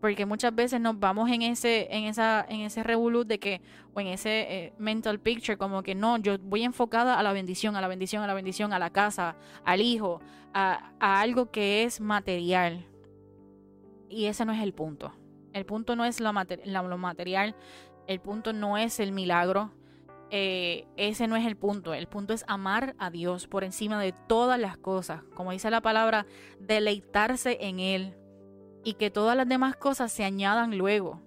[0.00, 3.60] Porque muchas veces nos vamos en ese, en esa, en ese revolut de que,
[3.94, 7.74] o en ese eh, mental picture, como que no, yo voy enfocada a la bendición,
[7.74, 10.20] a la bendición, a la bendición, a la casa, al hijo,
[10.52, 12.86] a, a algo que es material.
[14.08, 15.12] Y ese no es el punto.
[15.52, 17.56] El punto no es lo, lo material,
[18.06, 19.72] el punto no es el milagro,
[20.36, 21.94] eh, ese no es el punto.
[21.94, 25.22] El punto es amar a Dios por encima de todas las cosas.
[25.36, 26.26] Como dice la palabra,
[26.58, 28.16] deleitarse en Él
[28.82, 31.22] y que todas las demás cosas se añadan luego.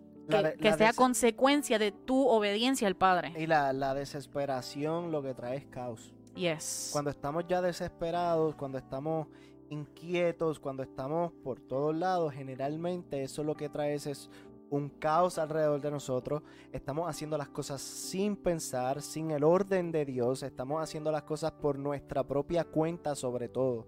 [0.60, 3.32] Que, sea consecuencia de tu obediencia al Padre.
[3.38, 6.13] Y la, la, desesperación lo que trae es caos.
[6.36, 6.89] Yes.
[6.91, 9.28] Cuando estamos ya desesperados, cuando estamos
[9.70, 14.30] inquietos, cuando estamos por todos lados, generalmente eso lo que trae es
[14.69, 20.06] un caos alrededor de nosotros, estamos haciendo las cosas sin pensar, sin el orden de
[20.06, 23.86] Dios, estamos haciendo las cosas por nuestra propia cuenta sobre todo.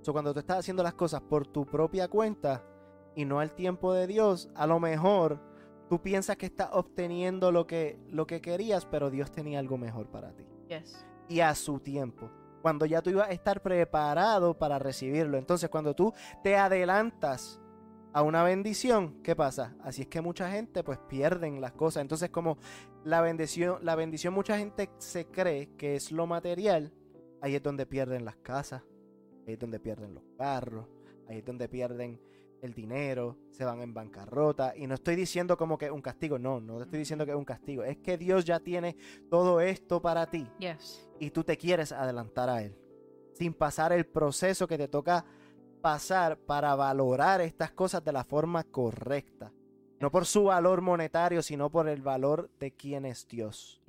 [0.00, 2.64] So, cuando tú estás haciendo las cosas por tu propia cuenta
[3.14, 5.40] y no al tiempo de Dios, a lo mejor
[5.88, 10.08] tú piensas que estás obteniendo lo que, lo que querías, pero Dios tenía algo mejor
[10.08, 10.44] para ti.
[11.28, 12.30] Y a su tiempo
[12.62, 15.36] cuando ya tú ibas a estar preparado para recibirlo.
[15.36, 17.60] Entonces, cuando tú te adelantas
[18.12, 19.74] a una bendición, ¿qué pasa?
[19.82, 22.02] Así es que mucha gente pues pierden las cosas.
[22.02, 22.58] Entonces como
[23.04, 26.92] la bendición, la bendición mucha gente se cree que es lo material,
[27.40, 28.82] ahí es donde pierden las casas,
[29.46, 30.86] ahí es donde pierden los carros,
[31.28, 32.20] ahí es donde pierden
[32.60, 34.76] el dinero, se van en bancarrota.
[34.76, 37.36] Y no estoy diciendo como que es un castigo, no, no estoy diciendo que es
[37.36, 37.82] un castigo.
[37.82, 38.96] Es que Dios ya tiene
[39.28, 40.48] todo esto para ti.
[41.18, 42.76] Y tú te quieres adelantar a Él.
[43.32, 45.24] Sin pasar el proceso que te toca
[45.82, 49.52] pasar para valorar estas cosas de la forma correcta.
[50.00, 53.80] No por su valor monetario, sino por el valor de quién es Dios.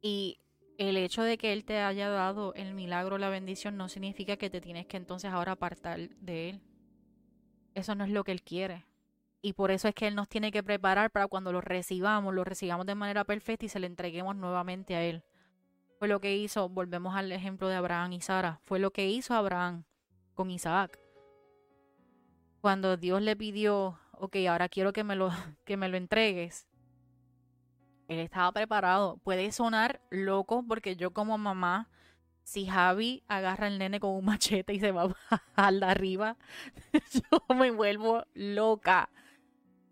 [0.00, 0.38] Y
[0.78, 4.50] el hecho de que Él te haya dado el milagro, la bendición, no significa que
[4.50, 6.60] te tienes que entonces ahora apartar de Él.
[7.74, 8.84] Eso no es lo que Él quiere.
[9.42, 12.44] Y por eso es que Él nos tiene que preparar para cuando lo recibamos, lo
[12.44, 15.22] recibamos de manera perfecta y se le entreguemos nuevamente a Él.
[15.98, 19.34] Fue lo que hizo, volvemos al ejemplo de Abraham y Sara, fue lo que hizo
[19.34, 19.84] Abraham
[20.34, 20.98] con Isaac.
[22.60, 25.30] Cuando Dios le pidió, ok, ahora quiero que me lo,
[25.64, 26.66] que me lo entregues,
[28.08, 29.18] él estaba preparado.
[29.18, 31.88] Puede sonar loco porque yo como mamá,
[32.44, 35.14] si Javi agarra al nene con un machete y se va
[35.56, 36.36] a de arriba,
[36.92, 39.10] yo me vuelvo loca.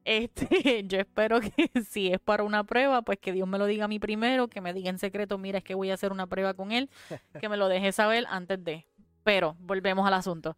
[0.04, 3.84] Este, yo espero que si es para una prueba, pues que Dios me lo diga
[3.84, 6.26] a mí primero, que me diga en secreto, mira, es que voy a hacer una
[6.26, 6.90] prueba con él,
[7.38, 8.86] que me lo deje saber antes de.
[9.30, 10.56] Pero volvemos al asunto.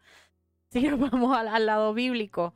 [0.71, 2.55] Si vamos al, al lado bíblico,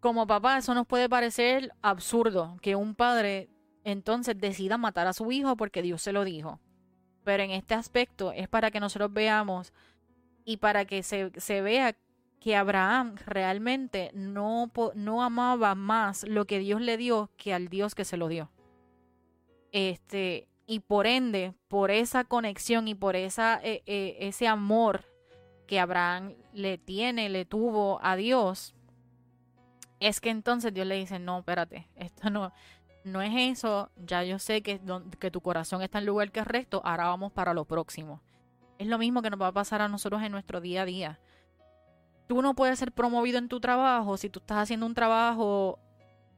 [0.00, 3.48] como papá, eso nos puede parecer absurdo que un padre
[3.84, 6.60] entonces decida matar a su hijo porque Dios se lo dijo.
[7.24, 9.72] Pero en este aspecto es para que nosotros veamos
[10.44, 11.96] y para que se, se vea
[12.38, 17.94] que Abraham realmente no, no amaba más lo que Dios le dio que al Dios
[17.94, 18.50] que se lo dio.
[19.72, 25.04] Este, y por ende, por esa conexión y por esa, eh, eh, ese amor
[25.66, 28.74] que Abraham le tiene, le tuvo a Dios,
[30.00, 32.52] es que entonces Dios le dice, no, espérate, esto no,
[33.04, 34.80] no es eso, ya yo sé que,
[35.18, 38.20] que tu corazón está en lugar que es recto, ahora vamos para lo próximo.
[38.78, 41.20] Es lo mismo que nos va a pasar a nosotros en nuestro día a día.
[42.26, 45.78] Tú no puedes ser promovido en tu trabajo si tú estás haciendo un trabajo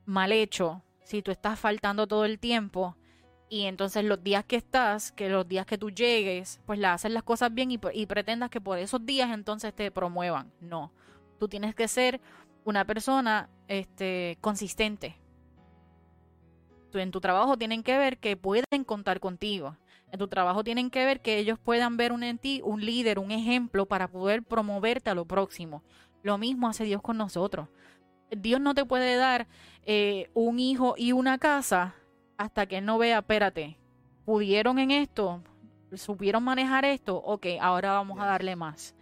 [0.05, 2.97] mal hecho, si tú estás faltando todo el tiempo,
[3.55, 7.13] y entonces los días que estás, que los días que tú llegues, pues la haces
[7.13, 10.51] las cosas bien y, y, pretendas que por esos días entonces te promuevan.
[10.61, 10.91] No,
[11.39, 12.21] tú tienes que ser
[12.65, 15.17] una persona este, consistente.
[16.95, 19.77] En tu trabajo tienen que ver que pueden contar contigo.
[20.11, 23.31] En tu trabajo tienen que ver que ellos puedan ver en ti, un líder, un
[23.31, 25.85] ejemplo para poder promoverte a lo próximo.
[26.25, 27.69] Lo mismo hace Dios con nosotros.
[28.33, 29.47] Dios no te puede dar
[29.85, 31.95] eh, un hijo y una casa
[32.37, 33.77] hasta que no vea, espérate,
[34.25, 35.43] pudieron en esto,
[35.95, 38.95] supieron manejar esto, ok, ahora vamos a darle más.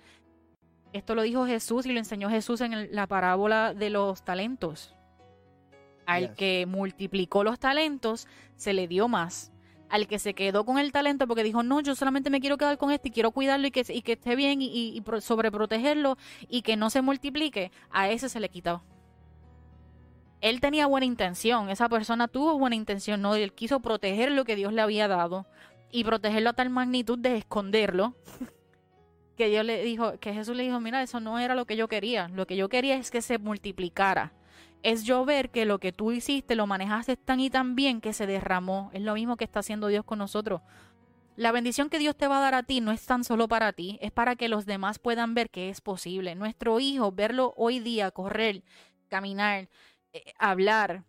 [0.92, 4.94] Esto lo dijo Jesús y lo enseñó Jesús en la parábola de los talentos.
[6.04, 9.52] Al que multiplicó los talentos, se le dio más.
[9.88, 12.76] Al que se quedó con el talento porque dijo, no, yo solamente me quiero quedar
[12.76, 16.62] con este y quiero cuidarlo y que, y que esté bien y, y sobreprotegerlo y
[16.62, 18.82] que no se multiplique, a ese se le quitó
[20.42, 24.56] él tenía buena intención, esa persona tuvo buena intención, no, él quiso proteger lo que
[24.56, 25.46] Dios le había dado
[25.92, 28.14] y protegerlo a tal magnitud de esconderlo
[29.36, 31.88] que Dios le dijo, que Jesús le dijo, mira, eso no era lo que yo
[31.88, 34.32] quería, lo que yo quería es que se multiplicara.
[34.82, 38.12] Es yo ver que lo que tú hiciste lo manejaste tan y tan bien que
[38.12, 38.90] se derramó.
[38.92, 40.60] Es lo mismo que está haciendo Dios con nosotros.
[41.36, 43.72] La bendición que Dios te va a dar a ti no es tan solo para
[43.72, 46.34] ti, es para que los demás puedan ver que es posible.
[46.34, 48.64] Nuestro hijo, verlo hoy día, correr,
[49.08, 49.68] caminar,
[50.38, 51.04] hablar,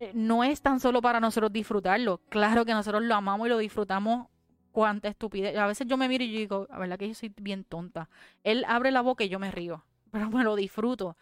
[0.00, 2.18] eh, no es tan solo para nosotros disfrutarlo.
[2.28, 4.28] Claro que nosotros lo amamos y lo disfrutamos
[4.72, 5.56] cuánta estupidez.
[5.56, 8.10] A veces yo me miro y digo, la verdad que yo soy bien tonta.
[8.42, 11.16] Él abre la boca y yo me río, pero me lo disfruto.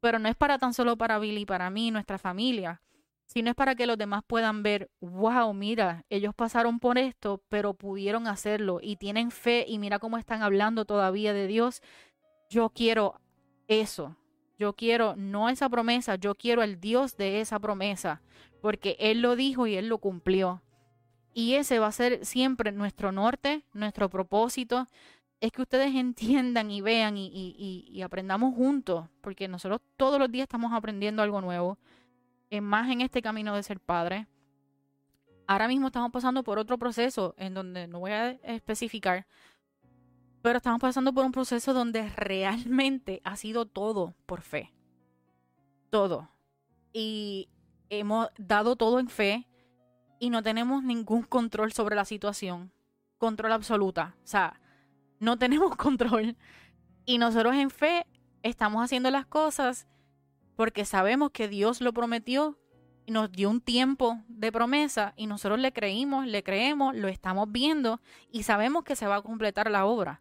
[0.00, 2.82] Pero no es para tan solo para Billy, para mí, nuestra familia,
[3.26, 7.74] sino es para que los demás puedan ver, wow, mira, ellos pasaron por esto, pero
[7.74, 11.82] pudieron hacerlo y tienen fe y mira cómo están hablando todavía de Dios.
[12.50, 13.20] Yo quiero
[13.66, 14.14] eso.
[14.58, 18.22] Yo quiero no esa promesa, yo quiero el Dios de esa promesa,
[18.60, 20.62] porque Él lo dijo y Él lo cumplió.
[21.32, 24.88] Y ese va a ser siempre nuestro norte, nuestro propósito,
[25.40, 30.72] es que ustedes entiendan y vean y, aprendamos juntos, porque nosotros todos los días estamos
[30.72, 31.78] aprendiendo algo nuevo,
[32.62, 34.28] más en este camino de ser padre.
[35.48, 39.26] Ahora mismo estamos pasando por otro proceso en donde no voy a especificar,
[40.44, 44.74] pero estamos pasando por un proceso donde realmente ha sido todo por fe.
[45.88, 46.28] Todo.
[46.92, 47.48] Y
[47.88, 49.48] hemos dado todo en fe
[50.20, 52.72] y no tenemos ningún control sobre la situación.
[53.16, 54.16] Control absoluta.
[54.22, 54.60] O sea,
[55.18, 56.36] no tenemos control.
[57.06, 58.06] Y nosotros en fe
[58.42, 59.86] estamos haciendo las cosas
[60.56, 62.58] porque sabemos que Dios lo prometió
[63.06, 67.50] y nos dio un tiempo de promesa y nosotros le creímos, le creemos, lo estamos
[67.50, 70.20] viendo y sabemos que se va a completar la obra.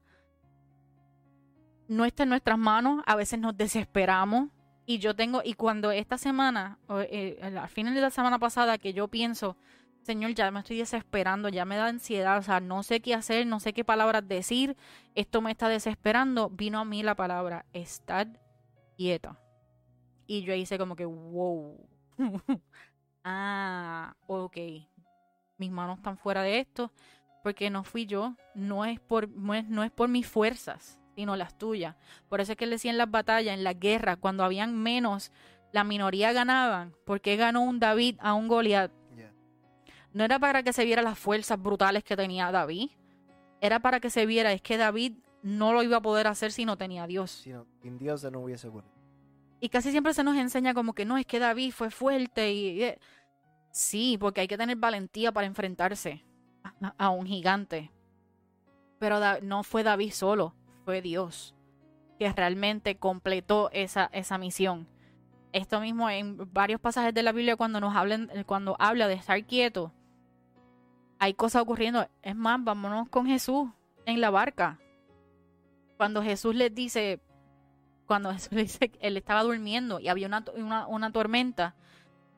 [1.87, 4.49] No está en nuestras manos, a veces nos desesperamos
[4.85, 6.77] y yo tengo, y cuando esta semana,
[7.09, 9.55] eh, al final de la semana pasada que yo pienso,
[10.03, 13.47] Señor, ya me estoy desesperando, ya me da ansiedad, o sea, no sé qué hacer,
[13.47, 14.75] no sé qué palabras decir,
[15.15, 16.49] esto me está desesperando.
[16.49, 18.27] Vino a mí la palabra, estar
[18.97, 19.39] quieta.
[20.27, 21.87] Y yo hice como que, wow.
[23.23, 24.57] ah, ok.
[25.57, 26.91] Mis manos están fuera de esto,
[27.41, 31.35] porque no fui yo, no es por, no es, no es por mis fuerzas, sino
[31.35, 31.95] las tuyas.
[32.29, 35.31] Por eso es que él decía en las batallas, en las guerras, cuando habían menos,
[35.71, 36.93] la minoría ganaban.
[37.05, 38.91] porque ganó un David a un Goliat?
[40.13, 42.91] no era para que se viera las fuerzas brutales que tenía David,
[43.59, 46.65] era para que se viera, es que David no lo iba a poder hacer si
[46.65, 47.31] no tenía a Dios.
[47.31, 47.51] Si
[47.81, 48.93] sin Dios no hubiese ocurrido.
[49.59, 52.83] Y casi siempre se nos enseña como que no, es que David fue fuerte y...
[52.83, 52.99] Eh,
[53.71, 56.23] sí, porque hay que tener valentía para enfrentarse
[56.97, 57.91] a, un gigante.
[58.99, 60.53] Pero no fue David solo,
[60.85, 61.55] fue Dios
[62.19, 64.87] que realmente completó esa, esa misión.
[65.51, 69.43] Esto mismo en varios pasajes de la Biblia cuando nos hablan, cuando habla de estar
[69.45, 69.91] quieto,
[71.19, 72.07] hay cosas ocurriendo.
[72.21, 73.69] Es más, vámonos con Jesús
[74.05, 74.79] en la barca.
[75.97, 77.21] Cuando Jesús les dice,
[78.05, 80.43] cuando Jesús le dice que él estaba durmiendo y había una,
[80.87, 81.75] una, tormenta,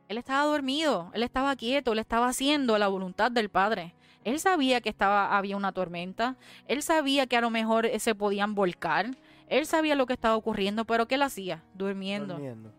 [0.07, 3.95] él estaba dormido, él estaba quieto, él estaba haciendo la voluntad del Padre.
[4.25, 6.35] Él sabía que estaba, había una tormenta,
[6.67, 9.15] él sabía que a lo mejor se podían volcar,
[9.47, 11.63] él sabía lo que estaba ocurriendo, pero ¿qué él hacía?
[11.73, 12.33] Durmiendo.
[12.33, 12.73] Durmiendo.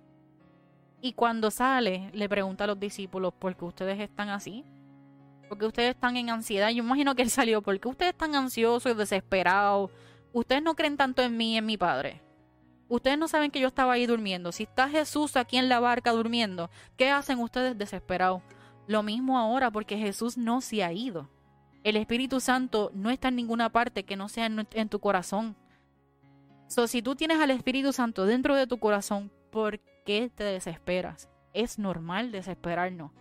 [1.00, 4.64] Y cuando sale, le pregunta a los discípulos, ¿por qué ustedes están así?
[5.48, 6.70] porque ustedes están en ansiedad.
[6.70, 9.90] Yo imagino que él salió porque ustedes están ansiosos y desesperados.
[10.32, 12.20] Ustedes no creen tanto en mí y en mi padre.
[12.88, 14.52] Ustedes no saben que yo estaba ahí durmiendo.
[14.52, 18.42] Si está Jesús aquí en la barca durmiendo, ¿qué hacen ustedes desesperados?
[18.86, 21.28] Lo mismo ahora porque Jesús no se ha ido.
[21.86, 25.54] El Espíritu Santo no está en ninguna parte que no sea en, tu corazón.
[26.66, 31.28] So, si tú tienes al Espíritu Santo dentro de tu corazón, ¿por qué te desesperas?
[31.54, 33.12] Es normal desesperarnos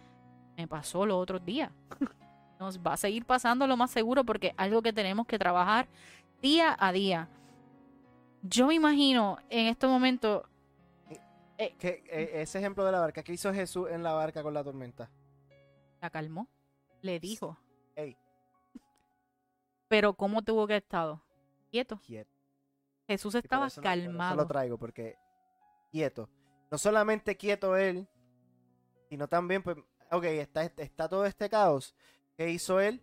[0.57, 1.71] me pasó los otros días.
[2.59, 5.87] Nos va a seguir pasando lo más seguro porque es algo que tenemos que trabajar
[6.41, 7.29] día a día.
[8.41, 10.49] Yo me imagino en este momento...
[11.59, 14.63] Eh, eh, ese ejemplo de la barca, ¿qué hizo Jesús en la barca con la
[14.63, 15.11] tormenta?
[16.01, 16.47] La calmó.
[17.01, 17.59] Le dijo.
[19.87, 21.17] Pero ¿cómo tuvo que estar?
[21.69, 21.99] Quieto.
[21.99, 22.35] Quieto.
[23.07, 24.33] Jesús estaba calmado.
[24.33, 25.17] Eso lo traigo porque
[25.91, 26.29] quieto.
[26.71, 28.07] No solamente quieto él,
[29.09, 29.77] sino también pues
[30.11, 31.95] ok, está, está todo este caos.
[32.35, 33.01] ¿Qué hizo él?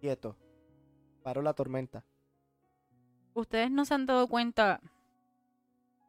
[0.00, 0.36] Quieto.
[1.22, 2.04] Paró la tormenta.
[3.34, 4.80] Ustedes no se han dado cuenta.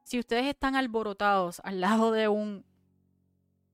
[0.03, 2.65] Si ustedes están alborotados al lado de un,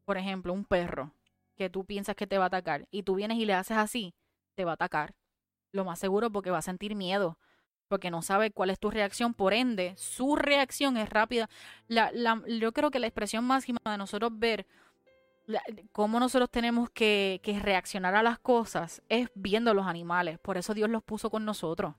[0.06, 1.14] por ejemplo, un perro
[1.56, 4.16] que tú piensas que te va a atacar y tú vienes y le haces así,
[4.56, 5.14] te va a atacar.
[5.74, 7.38] Lo más seguro porque va a sentir miedo,
[7.90, 11.50] porque no sabe cuál es tu reacción, por ende, su reacción es rápida.
[11.88, 14.66] La, la, yo creo que la expresión máxima de nosotros ver
[15.92, 20.40] cómo nosotros tenemos que, reaccionar a las cosas es viendo los animales.
[20.40, 21.96] Por eso Dios los puso con nosotros.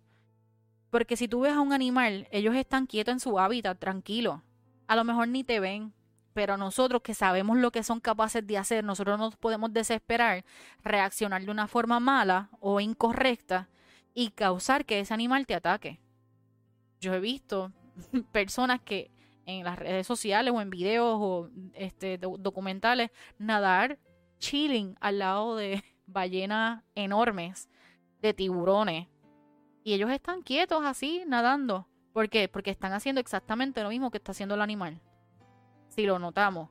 [0.90, 4.40] Porque si tú ves a un animal, ellos están quietos en su hábitat, tranquilos.
[4.86, 5.92] A lo mejor ni te ven.
[6.34, 10.44] Pero nosotros que sabemos lo que son capaces de hacer, nosotros nos podemos desesperar,
[10.82, 13.68] reaccionar de una forma mala o incorrecta
[14.12, 16.00] y causar que ese animal te ataque.
[17.00, 17.72] Yo he visto
[18.32, 19.10] personas que
[19.46, 23.98] en las redes sociales o en videos o este, documentales nadar
[24.38, 27.68] chilling al lado de ballenas enormes,
[28.20, 29.08] de tiburones.
[29.84, 31.86] Y ellos están quietos así, nadando.
[32.12, 32.48] ¿Por qué?
[32.48, 35.00] Porque están haciendo exactamente lo mismo que está haciendo el animal.
[35.94, 36.70] Si lo notamos.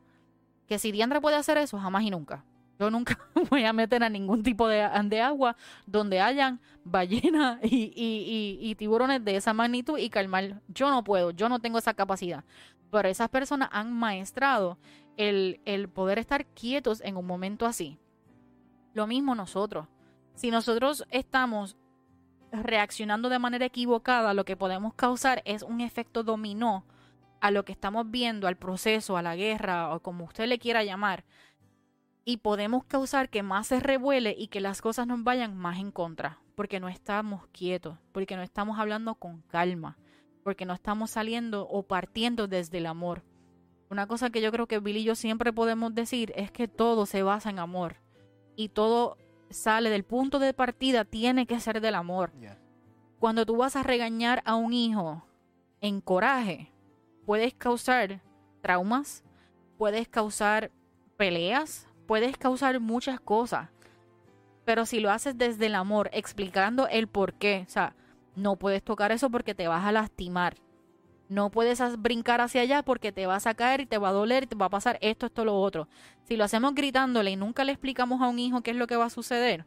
[0.67, 2.43] Que si Diandra puede hacer eso, jamás y nunca.
[2.79, 3.17] Yo nunca
[3.49, 4.81] voy a meter a ningún tipo de,
[5.21, 5.55] agua
[5.85, 10.61] donde hayan ballenas y, tiburones de esa magnitud y calmar.
[10.67, 12.43] Yo no puedo, yo no tengo esa capacidad.
[12.91, 14.77] Pero esas personas han maestrado
[15.17, 17.97] el, el poder estar quietos en un momento así.
[18.93, 19.87] Lo mismo nosotros.
[20.35, 21.77] Si nosotros estamos
[22.51, 26.85] reaccionando de manera equivocada, lo que podemos causar es un efecto dominó
[27.43, 30.85] a lo que estamos viendo, al proceso, a la guerra o como usted le quiera
[30.85, 31.25] llamar.
[32.23, 35.91] Y podemos causar que más se revuele y que las cosas nos vayan más en
[35.91, 39.97] contra, porque no estamos quietos, porque no estamos hablando con calma,
[40.45, 43.25] porque no estamos saliendo o partiendo desde el amor.
[43.89, 47.05] Una cosa que yo creo que Billy y yo siempre podemos decir es que todo
[47.05, 47.97] se basa en amor
[48.55, 49.17] y todo
[49.49, 52.31] sale del punto de partida, tiene que ser del amor.
[53.19, 55.27] Cuando tú vas a regañar a un hijo
[55.81, 56.72] en coraje,
[57.25, 58.21] puedes causar
[58.61, 59.23] traumas,
[59.77, 60.71] puedes causar
[61.17, 63.69] peleas, puedes causar muchas cosas.
[64.65, 67.95] Pero si lo haces desde el amor, explicando el por qué, o sea,
[68.35, 70.55] no puedes tocar eso porque te vas a lastimar.
[71.29, 74.43] No puedes brincar hacia allá porque te vas a caer y te va a doler
[74.43, 75.87] y te va a pasar esto, esto, lo otro.
[76.25, 78.95] Si lo hacemos gritándole y nunca le explicamos a un hijo qué es lo que
[78.95, 79.65] va a suceder,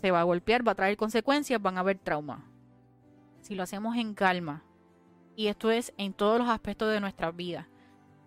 [0.00, 2.44] se va a golpear, va a traer consecuencias, van a haber trauma.
[3.40, 4.62] Si lo hacemos en calma,
[5.36, 7.68] y esto es en todos los aspectos de nuestra vida,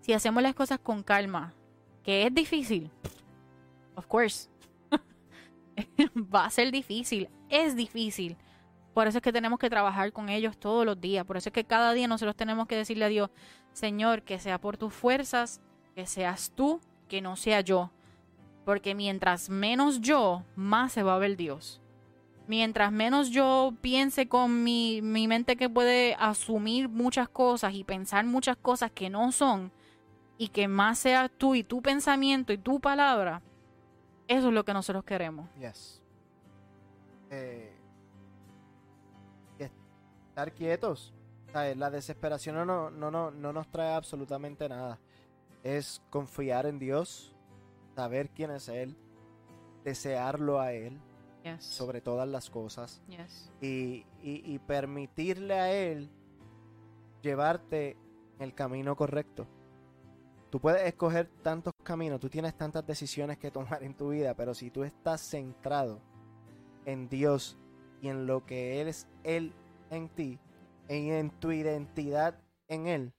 [0.01, 1.53] si hacemos las cosas con calma,
[2.03, 2.91] que es difícil,
[3.95, 4.49] of course,
[6.15, 8.37] va a ser difícil, es difícil
[8.95, 11.25] por eso es que tenemos que trabajar con ellos todos los días.
[11.25, 13.29] Por eso es que cada día nosotros tenemos que decirle a Dios,
[13.73, 15.59] Señor, que sea por tus fuerzas,
[15.93, 16.79] que seas tú,
[17.09, 17.91] que no sea yo.
[18.63, 21.81] Porque mientras menos yo, más se va a ver Dios.
[22.47, 28.25] Mientras menos yo piense con mi, mi mente que puede asumir muchas cosas y pensar
[28.25, 29.71] muchas cosas que no son,
[30.37, 33.41] y que más sea tú y tu pensamiento y tu palabra,
[34.27, 35.49] eso es lo que nosotros queremos.
[35.55, 36.01] Yes.
[37.31, 37.71] Eh,
[39.57, 41.13] estar quietos.
[41.53, 44.99] La desesperación no, no, no, no nos trae absolutamente nada.
[45.63, 47.33] Es confiar en Dios,
[47.95, 48.97] saber quién es Él,
[49.85, 50.99] desearlo a Él
[51.59, 53.01] sobre todas las cosas
[53.61, 56.09] y, y, permitirle a Él
[57.21, 57.97] llevarte
[58.37, 59.47] en el camino correcto.
[60.49, 64.53] Tú puedes escoger tantos caminos, tú tienes tantas decisiones que tomar en tu vida, pero
[64.53, 66.01] si tú estás centrado
[66.85, 67.57] en Dios
[68.01, 69.53] y en lo que Él es Él
[69.89, 70.39] en ti
[70.87, 73.13] y en tu identidad en Él,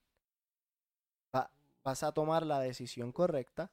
[1.85, 3.71] vas a tomar la decisión correcta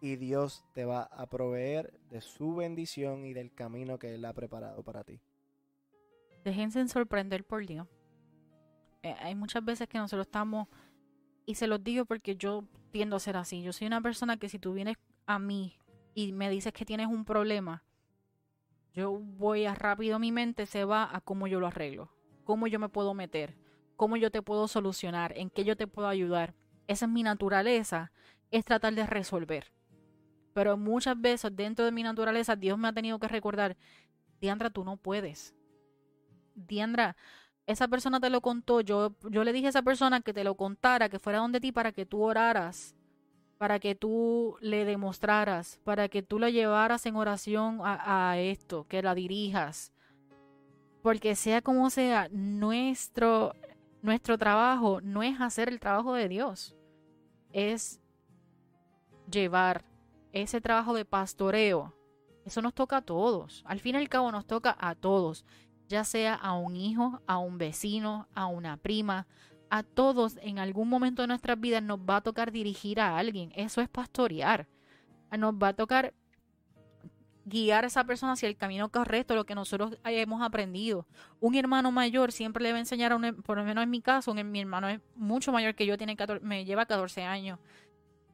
[0.00, 4.32] y Dios te va a proveer de su bendición y del camino que Él ha
[4.32, 5.20] preparado para ti.
[6.44, 7.86] Déjense sorprender por Dios.
[9.02, 10.68] Eh, hay muchas veces que nosotros estamos,
[11.46, 13.62] y se los digo porque yo tiendo a ser así.
[13.62, 14.96] Yo soy una persona que si tú vienes
[15.26, 15.78] a mí
[16.14, 17.84] y me dices que tienes un problema,
[18.92, 22.10] yo voy a rápido, mi mente se va a cómo yo lo arreglo,
[22.44, 23.56] cómo yo me puedo meter,
[23.96, 26.54] cómo yo te puedo solucionar, en qué yo te puedo ayudar.
[26.86, 28.10] Esa es mi naturaleza,
[28.50, 29.72] es tratar de resolver.
[30.54, 33.76] Pero muchas veces dentro de mi naturaleza Dios me ha tenido que recordar,
[34.40, 35.54] Diandra, tú no puedes.
[36.54, 37.16] Diandra,
[37.66, 40.56] esa persona te lo contó, yo, yo le dije a esa persona que te lo
[40.56, 42.94] contara, que fuera donde ti para que tú oraras
[43.58, 49.02] para que tú le demostraras, para que tú lo llevaras en oración a, esto, que
[49.02, 49.92] la dirijas.
[51.02, 53.52] Porque sea como sea, nuestro,
[54.00, 56.76] nuestro trabajo no es hacer el trabajo de Dios,
[57.52, 58.00] es
[59.30, 59.84] llevar
[60.32, 61.94] ese trabajo de pastoreo.
[62.44, 63.62] Eso nos toca a todos.
[63.66, 65.44] Al fin y al cabo nos toca a todos,
[65.88, 69.26] ya sea a un hijo, a un vecino, a una prima,
[69.70, 73.52] a todos en algún momento de nuestras vidas nos va a tocar dirigir a alguien.
[73.54, 74.66] Eso es pastorear.
[75.36, 76.14] Nos va a tocar
[77.48, 81.06] guiar a esa persona hacia el camino correcto, lo que nosotros hemos aprendido.
[81.40, 84.00] Un hermano mayor siempre le va a enseñar, a un, por lo menos en mi
[84.00, 87.58] caso, mi hermano es mucho mayor que yo, tiene me lleva 14 años.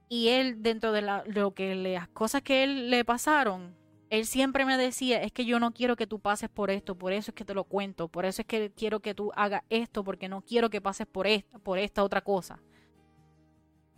[0.09, 3.75] Y él, dentro de lo que las cosas que él le pasaron,
[4.11, 7.13] él siempre me decía, es que yo no quiero que tú pases por esto, por
[7.13, 10.05] eso es que te lo cuento, por eso es que quiero que tú hagas esto,
[10.05, 12.61] porque no quiero que pases por esta, por esta otra cosa.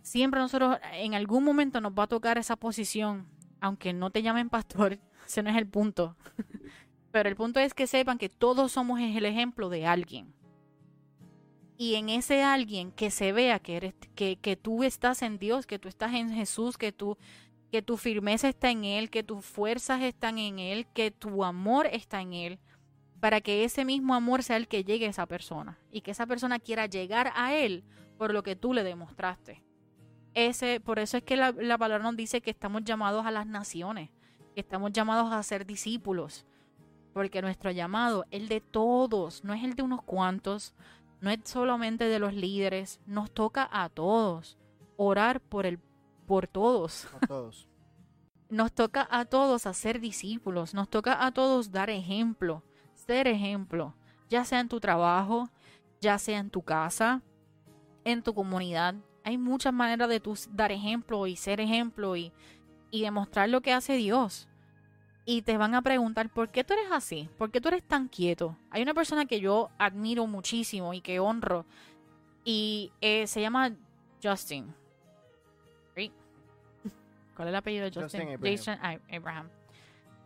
[0.01, 3.27] siempre nosotros en algún momento nos va a tocar esa posición,
[3.59, 4.97] aunque no te llamen pastor,
[5.27, 6.15] ese no es el punto.
[7.11, 10.33] Pero el punto es que sepan que todos somos el ejemplo de alguien.
[11.77, 15.67] Y en ese alguien que se vea que eres, que, que tú estás en Dios,
[15.67, 17.17] que tú estás en Jesús, que tú,
[17.71, 21.85] que tu firmeza está en Él, que tus fuerzas están en Él, que tu amor
[21.85, 22.59] está en Él,
[23.19, 26.25] para que ese mismo amor sea el que llegue a esa persona y que esa
[26.25, 27.83] persona quiera llegar a Él
[28.17, 29.63] por lo que tú le demostraste.
[30.33, 33.45] Ese, por eso es que la, la palabra nos dice que estamos llamados a las
[33.45, 34.09] naciones,
[34.55, 36.45] que estamos llamados a ser discípulos,
[37.13, 40.75] porque nuestro llamado, el de todos, no es el de unos cuantos,
[41.21, 44.57] no es solamente de los líderes, nos toca a todos
[44.97, 45.79] orar por el
[46.25, 47.07] por todos.
[47.21, 47.67] A todos.
[48.49, 52.63] Nos toca a todos hacer discípulos, nos toca a todos dar ejemplo,
[52.93, 53.93] ser ejemplo,
[54.29, 55.49] ya sea en tu trabajo,
[55.99, 57.21] ya sea en tu casa,
[58.05, 58.95] en tu comunidad.
[59.25, 62.31] Hay muchas maneras de tú dar ejemplo y ser ejemplo y,
[62.89, 64.47] y demostrar lo que hace Dios.
[65.29, 67.29] Y te van a preguntar, ¿por qué tú eres así?
[67.37, 68.55] ¿Por qué tú eres tan quieto?
[68.69, 71.65] Hay una persona que yo admiro muchísimo y que honro
[72.45, 73.75] y eh, se llama
[74.23, 74.73] Justin.
[75.97, 76.13] ¿Sí?
[77.35, 78.21] ¿Cuál es el apellido de Justin?
[78.21, 78.55] Justin Abraham.
[78.55, 78.79] Jason
[79.11, 79.49] Abraham.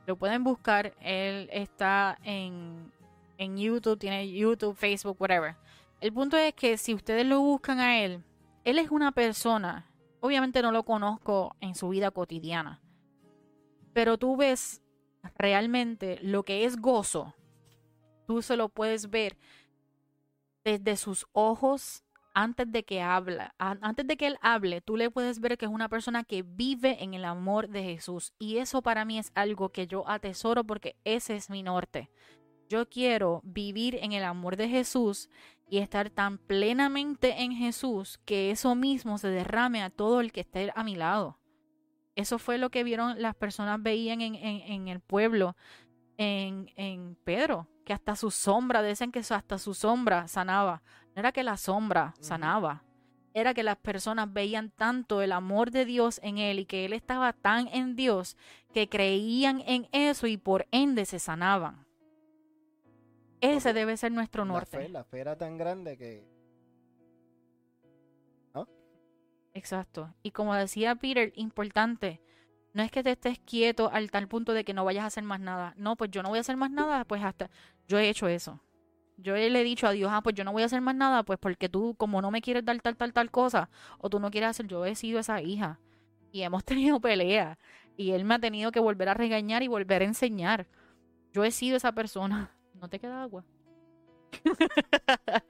[0.05, 0.93] Lo pueden buscar.
[1.01, 2.91] Él está en,
[3.39, 5.55] en YouTube, tiene YouTube, Facebook, whatever.
[5.99, 8.23] El punto es que si ustedes lo buscan a él,
[8.63, 9.89] él es una persona,
[10.19, 12.79] obviamente no lo conozco en su vida cotidiana,
[13.93, 14.79] pero tú ves
[15.35, 17.35] realmente lo que es gozo,
[18.27, 19.37] tú se lo puedes ver
[20.63, 22.03] desde sus ojos
[22.33, 25.71] antes de que habla, antes de que él hable, tú le puedes ver que es
[25.71, 29.69] una persona que vive en el amor de Jesús y eso para mí es algo
[29.69, 32.09] que yo atesoro porque ese es mi norte.
[32.69, 35.29] Yo quiero vivir en el amor de Jesús
[35.69, 40.41] y estar tan plenamente en Jesús que eso mismo se derrame a todo el que
[40.41, 41.40] esté a mi lado.
[42.21, 45.55] Eso fue lo que vieron las personas veían en, en- en el pueblo,
[46.17, 50.81] en, en Pedro, que hasta su sombra, dicen que hasta su sombra sanaba.
[51.15, 52.83] No era que la sombra sanaba,
[53.33, 56.93] era que las personas veían tanto el amor de Dios en él y que él
[56.93, 58.37] estaba tan en Dios
[58.73, 61.85] que creían en eso y por ende se sanaban.
[63.41, 64.77] Ese debe ser nuestro La norte.
[64.77, 66.23] fe, la fe era tan grande que
[69.53, 70.13] Exacto.
[70.23, 72.21] Y como decía Peter, importante,
[72.73, 75.23] no es que te estés quieto al tal punto de que no vayas a hacer
[75.23, 75.73] más nada.
[75.77, 77.49] No, pues yo no voy a hacer más nada, pues hasta
[77.87, 78.61] yo he hecho eso.
[79.17, 81.23] Yo le he dicho a Dios, ah, pues yo no voy a hacer más nada,
[81.23, 84.31] pues porque tú como no me quieres dar tal, tal, tal cosa, o tú no
[84.31, 85.79] quieres hacer, yo he sido esa hija.
[86.31, 87.59] Y hemos tenido pelea.
[87.97, 90.67] Y él me ha tenido que volver a regañar y volver a enseñar.
[91.33, 92.51] Yo he sido esa persona.
[92.73, 93.45] ¿No te queda agua?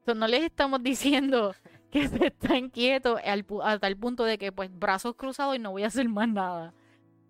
[0.00, 1.54] Entonces, no les estamos diciendo
[1.92, 5.58] que se están quietos al pu- a tal punto de que pues brazos cruzados y
[5.58, 6.74] no voy a hacer más nada.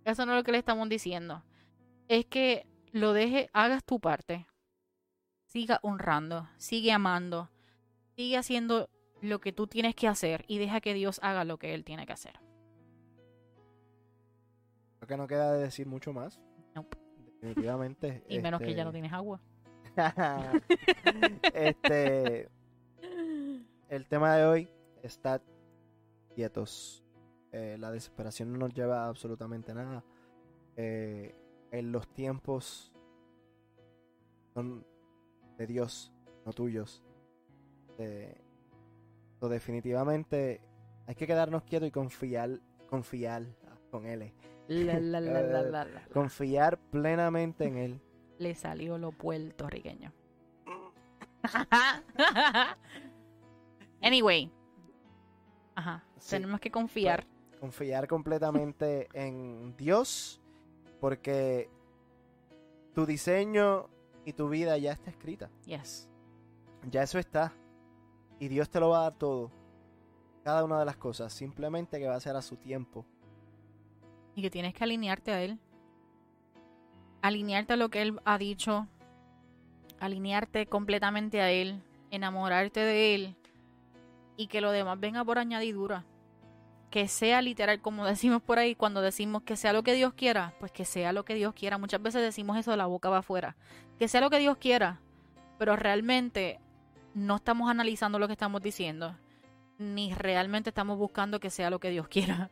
[0.05, 1.45] Eso no es lo que le estamos diciendo.
[2.09, 4.47] Es que lo deje, hagas tu parte.
[5.47, 7.51] Siga honrando, sigue amando,
[8.17, 8.89] sigue haciendo
[9.23, 12.07] lo que tú tienes que hacer y deja que Dios haga lo que Él tiene
[12.07, 12.39] que hacer.
[14.99, 16.41] creo que no queda de decir mucho más.
[16.75, 16.99] Nope.
[17.41, 18.23] Definitivamente.
[18.29, 19.41] Y menos que ya no este, tienes agua.
[21.55, 22.49] este,
[23.89, 24.69] el tema de hoy
[25.03, 25.43] está
[26.35, 27.05] quietos.
[27.53, 30.05] Eh, la desesperación no nos lleva a absolutamente nada.
[30.77, 31.35] Eh,
[31.71, 32.93] en los tiempos
[34.55, 34.87] son
[35.57, 36.13] de Dios,
[36.45, 37.03] no tuyos.
[37.99, 38.41] Eh,
[39.41, 40.61] so, definitivamente
[41.07, 43.47] hay que quedarnos quietos y confiar, confiar
[43.91, 44.33] con Él.
[44.69, 45.87] La, la, la.
[46.13, 48.01] Confiar plenamente en Él.
[48.39, 50.13] Le salió lo puertorriqueño.
[54.03, 54.51] anyway.
[55.75, 56.05] Ajá.
[56.19, 56.31] Sí.
[56.31, 57.27] Tenemos que confiar.
[57.61, 60.41] confiar completamente en Dios
[61.01, 61.71] porque
[62.95, 63.89] tu diseño
[64.25, 65.51] y tu vida ya está escrita.
[65.67, 66.09] Yes.
[66.91, 67.53] Ya eso está.
[68.41, 69.51] Y Dios te lo va a dar todo.
[70.45, 71.33] Cada una de las cosas.
[71.33, 73.05] Simplemente que va a ser a su tiempo.
[74.35, 75.59] Y que tienes que alinearte a Él.
[77.23, 78.87] Alinearte a lo que Él ha dicho.
[80.01, 81.83] Alinearte completamente a Él.
[82.11, 83.37] Enamorarte de Él.
[84.39, 86.07] Y que lo demás venga por añadidura.
[86.91, 90.55] Que sea literal, como decimos por ahí, cuando decimos que sea lo que Dios quiera,
[90.61, 91.77] pues que sea lo que Dios quiera.
[91.77, 93.57] Muchas veces decimos eso de la boca va afuera.
[93.99, 95.01] Que sea lo que Dios quiera.
[95.59, 96.61] Pero realmente
[97.15, 99.15] no estamos analizando lo que estamos diciendo.
[99.77, 102.51] Ni realmente estamos buscando que sea lo que Dios quiera.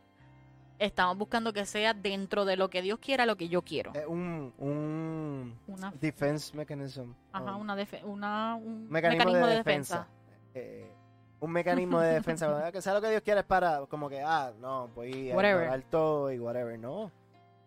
[0.79, 3.93] Estamos buscando que sea dentro de lo que Dios quiera lo que yo quiero.
[3.95, 7.13] Es un, un Una, defense mechanism.
[7.31, 10.07] ajá, um, una, defe- una un mecanismo, mecanismo, de, de defensa.
[10.53, 10.53] defensa.
[10.53, 10.91] Eh,
[11.39, 12.47] un mecanismo de defensa.
[12.67, 15.17] "Ah, que sea lo que Dios quiere es para, como que, ah, no, voy a
[15.17, 16.77] ignorar todo y whatever.
[16.79, 17.11] No,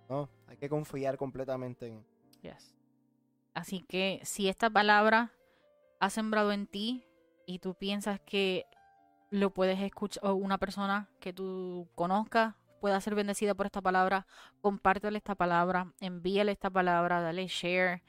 [0.09, 2.05] no, hay que confiar completamente en.
[2.43, 2.75] Yes.
[3.55, 5.33] Así que si esta palabra
[5.99, 7.05] ha sembrado en ti
[7.47, 8.67] y tú piensas que
[9.31, 14.27] lo puedes escuchar o una persona que tú conozcas pueda ser bendecida por esta palabra,
[14.61, 18.03] compártele esta palabra, envíale esta palabra, dale share,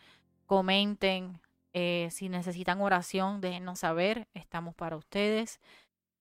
[0.46, 1.40] comenten.
[1.74, 5.60] Eh, si necesitan oración, déjenos saber, estamos para ustedes.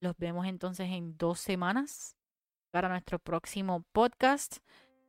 [0.00, 2.16] Los vemos entonces en dos semanas
[2.70, 4.58] para nuestro próximo podcast.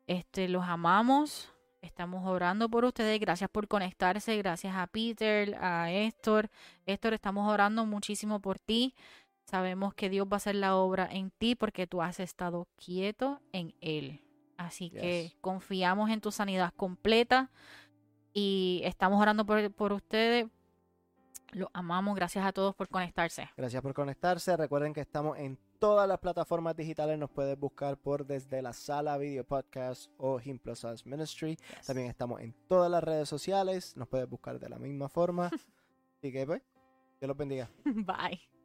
[0.08, 1.54] Este, los amamos.
[1.82, 3.20] Estamos orando por ustedes.
[3.20, 4.38] Gracias por conectarse.
[4.38, 6.50] Gracias a Peter, a Héctor.
[6.86, 8.94] Héctor, estamos orando muchísimo por ti.
[9.46, 13.42] Sabemos que Dios va a hacer la obra en ti porque tú has estado quieto
[13.52, 14.22] en Él.
[14.58, 17.50] Así que confiamos en tu sanidad completa
[18.34, 20.48] y estamos orando por, por ustedes.
[21.52, 22.16] Los amamos.
[22.16, 23.50] Gracias a todos por conectarse.
[23.58, 24.56] Gracias por conectarse.
[24.56, 27.20] Recuerden que estamos en todas las plataformas digitales.
[27.20, 31.58] Nos puedes buscar por desde la sala video podcast o Him Plus Us Ministry.
[31.86, 33.98] También estamos en todas las redes sociales.
[33.98, 35.48] Nos puedes buscar de la misma forma.
[36.18, 36.62] Así que, pues,
[37.20, 37.70] Dios los bendiga.
[37.84, 38.61] Bye.